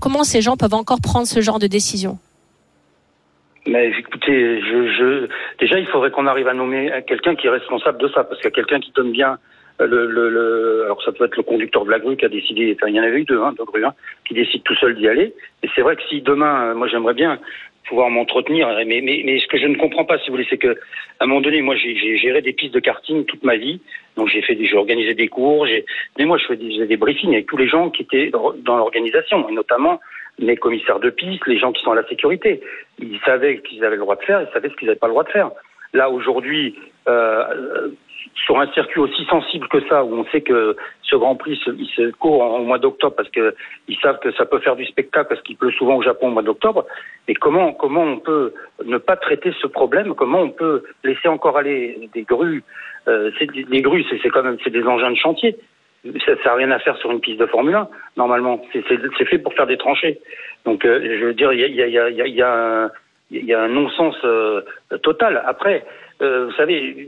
comment 0.00 0.24
ces 0.24 0.42
gens 0.42 0.56
peuvent 0.56 0.74
encore 0.74 1.00
prendre 1.02 1.26
ce 1.26 1.40
genre 1.40 1.58
de 1.58 1.66
décision 1.66 2.18
mais 3.64 3.92
écoutez, 3.96 4.60
je, 4.60 5.28
déjà 5.60 5.78
il 5.78 5.86
faudrait 5.86 6.10
qu'on 6.10 6.26
arrive 6.26 6.48
à 6.48 6.52
nommer 6.52 6.90
quelqu'un 7.06 7.36
qui 7.36 7.46
est 7.46 7.50
responsable 7.50 7.98
de 7.98 8.08
ça, 8.08 8.24
parce 8.24 8.40
qu'il 8.40 8.46
y 8.46 8.52
a 8.52 8.56
quelqu'un 8.56 8.80
qui 8.80 8.90
donne 8.90 9.12
bien 9.12 9.38
le, 9.78 10.06
le, 10.06 10.82
alors 10.84 11.02
ça 11.02 11.12
peut 11.12 11.24
être 11.24 11.36
le 11.36 11.42
conducteur 11.42 11.84
de 11.84 11.90
la 11.90 11.98
grue 11.98 12.16
qui 12.16 12.24
a 12.24 12.28
décidé, 12.28 12.76
il 12.86 12.94
y 12.94 13.00
en 13.00 13.02
avait 13.04 13.20
eu 13.20 13.24
deux, 13.24 13.40
hein, 13.40 13.54
deux 13.56 13.64
qui 14.26 14.34
décide 14.34 14.62
tout 14.62 14.74
seul 14.76 14.94
d'y 14.94 15.08
aller. 15.08 15.34
Et 15.62 15.68
c'est 15.74 15.82
vrai 15.82 15.96
que 15.96 16.02
si 16.08 16.20
demain, 16.22 16.74
moi 16.74 16.88
j'aimerais 16.88 17.14
bien 17.14 17.38
pouvoir 17.88 18.10
m'entretenir, 18.10 18.68
mais, 18.86 19.00
mais, 19.00 19.22
mais 19.24 19.38
ce 19.38 19.46
que 19.46 19.58
je 19.58 19.66
ne 19.66 19.76
comprends 19.76 20.04
pas, 20.04 20.18
si 20.18 20.26
vous 20.28 20.34
voulez, 20.36 20.46
c'est 20.48 20.58
que 20.58 20.78
à 21.20 21.24
un 21.24 21.26
moment 21.26 21.40
donné, 21.40 21.62
moi 21.62 21.76
j'ai 21.76 22.16
géré 22.16 22.42
des 22.42 22.52
pistes 22.52 22.74
de 22.74 22.80
karting 22.80 23.24
toute 23.24 23.42
ma 23.42 23.56
vie, 23.56 23.80
donc 24.16 24.28
j'ai 24.28 24.42
fait, 24.42 24.56
j'ai 24.60 24.76
organisé 24.76 25.14
des 25.14 25.28
cours, 25.28 25.66
mais 26.18 26.24
moi 26.24 26.38
je 26.38 26.46
faisais 26.46 26.86
des 26.86 26.96
briefings 26.96 27.32
avec 27.32 27.46
tous 27.46 27.56
les 27.56 27.68
gens 27.68 27.90
qui 27.90 28.02
étaient 28.02 28.30
dans 28.30 28.76
l'organisation, 28.76 29.48
et 29.48 29.52
notamment 29.52 30.00
les 30.38 30.56
commissaires 30.56 31.00
de 31.00 31.10
piste, 31.10 31.46
les 31.46 31.58
gens 31.58 31.72
qui 31.72 31.82
sont 31.82 31.92
à 31.92 31.96
la 31.96 32.06
sécurité. 32.08 32.60
Ils 32.98 33.20
savaient 33.24 33.58
qu'ils 33.58 33.84
avaient 33.84 33.96
le 33.96 34.02
droit 34.02 34.16
de 34.16 34.22
faire, 34.22 34.40
ils 34.40 34.52
savaient 34.52 34.68
ce 34.68 34.74
qu'ils 34.76 34.88
n'avaient 34.88 34.98
pas 34.98 35.06
le 35.06 35.12
droit 35.12 35.24
de 35.24 35.30
faire. 35.30 35.50
Là, 35.92 36.10
aujourd'hui, 36.10 36.74
euh, 37.08 37.88
sur 38.34 38.58
un 38.58 38.66
circuit 38.72 39.00
aussi 39.00 39.24
sensible 39.26 39.68
que 39.68 39.80
ça, 39.88 40.04
où 40.04 40.14
on 40.14 40.24
sait 40.26 40.40
que 40.40 40.76
ce 41.02 41.16
Grand 41.16 41.36
Prix 41.36 41.56
se, 41.64 41.70
il 41.70 41.86
se 41.88 42.10
court 42.12 42.40
au 42.40 42.64
mois 42.64 42.78
d'octobre 42.78 43.14
parce 43.16 43.28
que 43.30 43.54
ils 43.88 43.98
savent 43.98 44.18
que 44.20 44.32
ça 44.32 44.46
peut 44.46 44.60
faire 44.60 44.76
du 44.76 44.86
spectacle 44.86 45.28
parce 45.28 45.42
qu'il 45.42 45.56
pleut 45.56 45.72
souvent 45.72 45.96
au 45.96 46.02
Japon 46.02 46.28
au 46.28 46.30
mois 46.30 46.42
d'octobre. 46.42 46.86
Et 47.28 47.34
comment 47.34 47.72
comment 47.72 48.02
on 48.02 48.18
peut 48.18 48.52
ne 48.84 48.98
pas 48.98 49.16
traiter 49.16 49.52
ce 49.60 49.66
problème? 49.66 50.14
Comment 50.14 50.40
on 50.40 50.50
peut 50.50 50.82
laisser 51.04 51.28
encore 51.28 51.56
aller 51.58 52.08
des 52.14 52.22
grues? 52.22 52.64
Euh, 53.08 53.30
Les 53.68 53.82
grues, 53.82 54.04
c'est 54.22 54.30
quand 54.30 54.42
même 54.42 54.58
c'est 54.64 54.70
des 54.70 54.84
engins 54.84 55.10
de 55.10 55.16
chantier. 55.16 55.56
Ça 56.26 56.34
n'a 56.44 56.54
rien 56.54 56.70
à 56.72 56.78
faire 56.80 56.96
sur 56.96 57.12
une 57.12 57.20
piste 57.20 57.38
de 57.38 57.46
Formule 57.46 57.76
1. 57.76 57.88
Normalement, 58.16 58.60
c'est 58.72 58.82
fait 58.82 59.38
pour 59.38 59.54
faire 59.54 59.68
des 59.68 59.76
tranchées. 59.76 60.18
Donc, 60.64 60.84
euh, 60.84 61.18
je 61.20 61.26
veux 61.26 61.34
dire, 61.34 61.52
il 61.52 61.60
y 61.60 61.64
a, 61.64 61.86
y, 61.86 61.98
a, 61.98 62.10
y, 62.10 62.20
a, 62.20 62.26
y, 62.26 62.42
a 62.42 62.52
un, 62.52 63.64
un 63.64 63.68
non-sens 63.68 64.16
euh, 64.24 64.62
total. 65.02 65.42
Après, 65.46 65.84
euh, 66.22 66.46
vous 66.46 66.52
savez, 66.52 67.06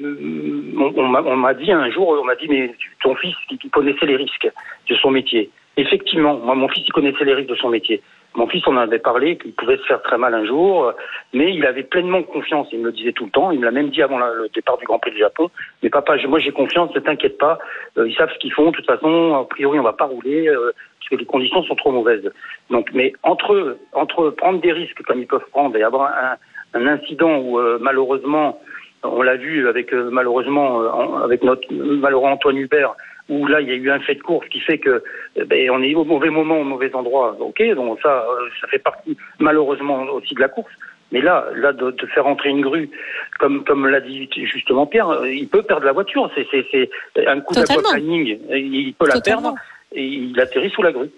on, 0.76 0.92
on 0.96 1.36
m'a 1.36 1.54
dit 1.54 1.70
un 1.72 1.90
jour, 1.90 2.18
on 2.20 2.24
m'a 2.24 2.34
dit, 2.34 2.48
mais 2.48 2.74
ton 3.02 3.14
fils, 3.14 3.34
il 3.50 3.70
connaissait 3.70 4.06
les 4.06 4.16
risques 4.16 4.50
de 4.88 4.94
son 4.96 5.10
métier. 5.10 5.50
Effectivement, 5.76 6.34
moi, 6.36 6.54
mon 6.54 6.68
fils, 6.68 6.84
il 6.86 6.92
connaissait 6.92 7.24
les 7.24 7.34
risques 7.34 7.50
de 7.50 7.56
son 7.56 7.68
métier. 7.68 8.00
Mon 8.36 8.48
fils, 8.48 8.66
on 8.66 8.76
en 8.76 8.78
avait 8.78 8.98
parlé, 8.98 9.38
qu'il 9.38 9.52
pouvait 9.52 9.76
se 9.76 9.84
faire 9.84 10.02
très 10.02 10.18
mal 10.18 10.34
un 10.34 10.44
jour, 10.44 10.92
mais 11.32 11.54
il 11.54 11.64
avait 11.66 11.84
pleinement 11.84 12.22
confiance. 12.22 12.66
Il 12.72 12.80
me 12.80 12.86
le 12.86 12.92
disait 12.92 13.12
tout 13.12 13.26
le 13.26 13.30
temps. 13.30 13.52
Il 13.52 13.60
me 13.60 13.64
l'a 13.64 13.70
même 13.70 13.90
dit 13.90 14.02
avant 14.02 14.18
le 14.18 14.48
départ 14.52 14.76
du 14.78 14.84
Grand 14.86 14.98
Prix 14.98 15.12
du 15.12 15.18
Japon. 15.18 15.50
Mais 15.82 15.90
papa, 15.90 16.16
moi 16.26 16.40
j'ai 16.40 16.50
confiance, 16.50 16.92
ne 16.94 17.00
t'inquiète 17.00 17.38
pas. 17.38 17.58
Euh, 17.96 18.08
ils 18.08 18.16
savent 18.16 18.32
ce 18.32 18.38
qu'ils 18.38 18.52
font. 18.52 18.70
De 18.70 18.76
toute 18.76 18.86
façon, 18.86 19.34
a 19.34 19.44
priori, 19.44 19.78
on 19.78 19.84
va 19.84 19.92
pas 19.92 20.06
rouler 20.06 20.48
euh, 20.48 20.72
parce 20.98 21.10
que 21.10 21.16
les 21.16 21.26
conditions 21.26 21.62
sont 21.62 21.76
trop 21.76 21.92
mauvaises. 21.92 22.28
Donc, 22.70 22.90
mais 22.92 23.12
entre 23.22 23.78
entre 23.92 24.30
prendre 24.30 24.60
des 24.60 24.72
risques 24.72 25.02
comme 25.04 25.20
ils 25.20 25.28
peuvent 25.28 25.48
prendre 25.52 25.76
et 25.76 25.84
avoir 25.84 26.10
un, 26.74 26.86
incident 26.86 27.38
où 27.38 27.60
euh, 27.60 27.78
malheureusement, 27.80 28.58
on 29.04 29.22
l'a 29.22 29.36
vu 29.36 29.68
avec 29.68 29.92
malheureusement 29.92 31.22
avec 31.22 31.42
notre 31.42 31.72
malheureux 31.72 32.28
Antoine 32.28 32.56
Hubert 32.56 32.94
où 33.28 33.46
là 33.46 33.60
il 33.60 33.68
y 33.68 33.72
a 33.72 33.74
eu 33.74 33.90
un 33.90 34.00
fait 34.00 34.16
de 34.16 34.22
course 34.22 34.46
qui 34.48 34.60
fait 34.60 34.78
que 34.78 35.02
ben, 35.46 35.70
on 35.70 35.82
est 35.82 35.94
au 35.94 36.04
mauvais 36.04 36.30
moment, 36.30 36.60
au 36.60 36.64
mauvais 36.64 36.94
endroit. 36.94 37.36
Ok, 37.40 37.62
donc 37.74 37.98
ça, 38.02 38.24
ça 38.60 38.66
fait 38.68 38.78
partie 38.78 39.16
malheureusement 39.38 40.02
aussi 40.12 40.34
de 40.34 40.40
la 40.40 40.48
course. 40.48 40.72
Mais 41.12 41.20
là, 41.20 41.46
là 41.54 41.72
de, 41.72 41.90
de 41.90 42.06
faire 42.06 42.26
entrer 42.26 42.50
une 42.50 42.60
grue, 42.60 42.90
comme 43.38 43.64
comme 43.64 43.86
l'a 43.86 44.00
dit 44.00 44.28
justement 44.32 44.86
Pierre, 44.86 45.24
il 45.26 45.48
peut 45.48 45.62
perdre 45.62 45.86
la 45.86 45.92
voiture. 45.92 46.30
C'est 46.34 46.46
c'est 46.70 47.26
un 47.26 47.40
coup 47.40 47.54
d'aquaplaning, 47.54 48.38
il 48.50 48.94
peut 48.94 49.06
la 49.06 49.20
perdre 49.20 49.54
et 49.92 50.04
il 50.04 50.38
atterrit 50.40 50.70
sous 50.70 50.82
la 50.82 50.92
grue. 50.92 51.10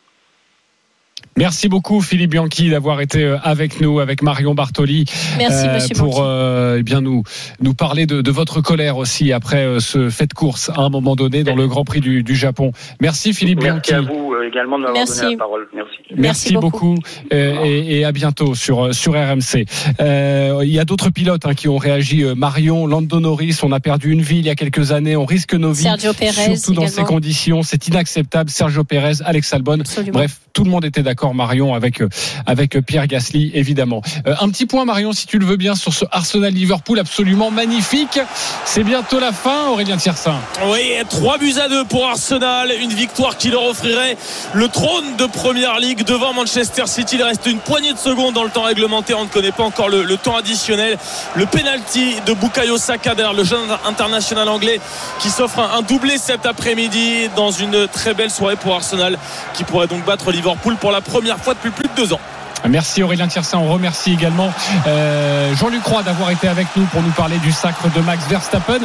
Merci 1.38 1.68
beaucoup 1.68 2.00
Philippe 2.00 2.30
Bianchi 2.30 2.70
d'avoir 2.70 3.02
été 3.02 3.22
euh, 3.22 3.36
avec 3.42 3.82
nous, 3.82 4.00
avec 4.00 4.22
Marion 4.22 4.54
Bartoli, 4.54 5.04
Merci, 5.36 5.66
euh, 5.66 5.98
pour 5.98 6.22
euh, 6.22 6.76
eh 6.78 6.82
bien 6.82 7.02
nous 7.02 7.24
nous 7.60 7.74
parler 7.74 8.06
de, 8.06 8.22
de, 8.22 8.30
votre 8.30 8.62
colère 8.62 8.96
aussi 8.96 9.34
après 9.34 9.66
euh, 9.66 9.78
ce 9.78 10.08
fait 10.08 10.26
de 10.26 10.32
course 10.32 10.70
à 10.70 10.80
un 10.80 10.88
moment 10.88 11.14
donné 11.14 11.44
dans 11.44 11.54
le 11.54 11.66
Grand 11.68 11.84
Prix 11.84 12.00
du, 12.00 12.22
du 12.22 12.34
Japon. 12.34 12.72
Merci 13.02 13.34
Philippe 13.34 13.62
Merci 13.62 13.92
Bianchi. 13.92 14.08
à 14.08 14.10
vous 14.10 14.32
également 14.48 14.78
de 14.78 14.84
m'avoir 14.84 15.04
donné 15.04 15.30
la 15.32 15.36
parole. 15.36 15.68
Merci. 15.74 15.90
Merci, 16.08 16.22
Merci 16.22 16.54
beaucoup, 16.54 16.94
beaucoup. 16.94 17.02
Et, 17.30 17.98
et, 17.98 18.04
à 18.06 18.12
bientôt 18.12 18.54
sur 18.54 18.94
sur 18.94 19.12
RMC. 19.12 19.66
il 20.00 20.70
y 20.72 20.78
a 20.78 20.84
d'autres 20.86 21.10
pilotes 21.10 21.44
hein, 21.44 21.52
qui 21.52 21.68
ont 21.68 21.76
réagi. 21.76 22.24
Marion, 22.34 22.86
Lando 22.86 23.20
Norris, 23.20 23.58
on 23.62 23.72
a 23.72 23.80
perdu 23.80 24.10
une 24.10 24.22
vie 24.22 24.38
il 24.38 24.46
y 24.46 24.50
a 24.50 24.54
quelques 24.54 24.92
années, 24.92 25.16
on 25.16 25.26
risque 25.26 25.52
nos 25.52 25.72
vies, 25.72 25.82
Sergio 25.82 26.14
Perez, 26.14 26.56
surtout 26.56 26.72
dans 26.72 26.82
également. 26.86 26.88
ces 26.88 27.04
conditions. 27.04 27.62
C'est 27.62 27.88
inacceptable. 27.88 28.48
Sergio 28.48 28.84
Perez, 28.84 29.22
Alex 29.22 29.52
Albon. 29.52 29.80
Absolument. 29.80 30.18
Bref, 30.18 30.40
tout 30.54 30.64
le 30.64 30.70
monde 30.70 30.86
était 30.86 31.02
d'accord. 31.06 31.34
Marion 31.34 31.74
avec 31.74 32.02
avec 32.46 32.78
Pierre 32.84 33.06
Gasly 33.06 33.52
évidemment. 33.54 34.02
Euh, 34.26 34.34
un 34.40 34.50
petit 34.50 34.66
point 34.66 34.84
Marion 34.84 35.12
si 35.12 35.26
tu 35.26 35.38
le 35.38 35.46
veux 35.46 35.56
bien 35.56 35.74
sur 35.74 35.94
ce 35.94 36.04
Arsenal 36.10 36.52
Liverpool 36.52 36.98
absolument 36.98 37.50
magnifique. 37.50 38.18
C'est 38.64 38.82
bientôt 38.82 39.20
la 39.20 39.32
fin 39.32 39.68
Aurélien 39.68 39.96
Tiersin. 39.96 40.36
Oui, 40.66 40.92
3 41.08 41.38
buts 41.38 41.54
à 41.62 41.68
2 41.68 41.84
pour 41.84 42.06
Arsenal, 42.06 42.72
une 42.80 42.92
victoire 42.92 43.36
qui 43.38 43.50
leur 43.50 43.64
offrirait 43.64 44.16
le 44.52 44.68
trône 44.68 45.16
de 45.16 45.26
Première 45.26 45.78
Ligue 45.78 46.04
devant 46.04 46.32
Manchester 46.32 46.86
City. 46.86 47.16
Il 47.16 47.22
reste 47.22 47.46
une 47.46 47.58
poignée 47.58 47.92
de 47.92 47.98
secondes 47.98 48.34
dans 48.34 48.44
le 48.44 48.50
temps 48.50 48.64
réglementaire, 48.64 49.18
on 49.18 49.24
ne 49.24 49.28
connaît 49.28 49.52
pas 49.52 49.64
encore 49.64 49.88
le, 49.88 50.16
temps 50.16 50.36
additionnel. 50.36 50.98
Le 51.36 51.46
penalty 51.46 52.16
de 52.26 52.32
Bukayo 52.32 52.78
Saka 52.78 53.14
derrière 53.14 53.32
le 53.32 53.44
jeune 53.44 53.68
international 53.86 54.48
anglais 54.48 54.80
qui 55.20 55.30
s'offre 55.30 55.60
un, 55.60 55.78
un 55.78 55.82
doublé 55.82 56.18
cet 56.18 56.46
après-midi 56.46 57.28
dans 57.36 57.52
une 57.52 57.86
très 57.86 58.12
belle 58.12 58.30
soirée 58.30 58.56
pour 58.56 58.74
Arsenal 58.74 59.18
qui 59.54 59.64
pourrait 59.64 59.86
donc 59.86 60.04
battre 60.04 60.32
Liverpool 60.32 60.76
pour 60.76 60.90
la 60.96 61.02
première 61.02 61.36
fois 61.36 61.52
depuis 61.52 61.70
plus 61.70 61.88
de 61.88 61.94
deux 61.94 62.14
ans. 62.14 62.20
Merci 62.66 63.02
Aurélien 63.02 63.28
Tiersin. 63.28 63.58
On 63.58 63.70
remercie 63.70 64.12
également 64.12 64.50
euh, 64.86 65.54
Jean-Luc 65.54 65.84
Roy 65.84 66.02
d'avoir 66.02 66.30
été 66.30 66.48
avec 66.48 66.66
nous 66.74 66.84
pour 66.86 67.02
nous 67.02 67.10
parler 67.10 67.36
du 67.38 67.52
sacre 67.52 67.90
de 67.90 68.00
Max 68.00 68.26
Verstappen. 68.28 68.80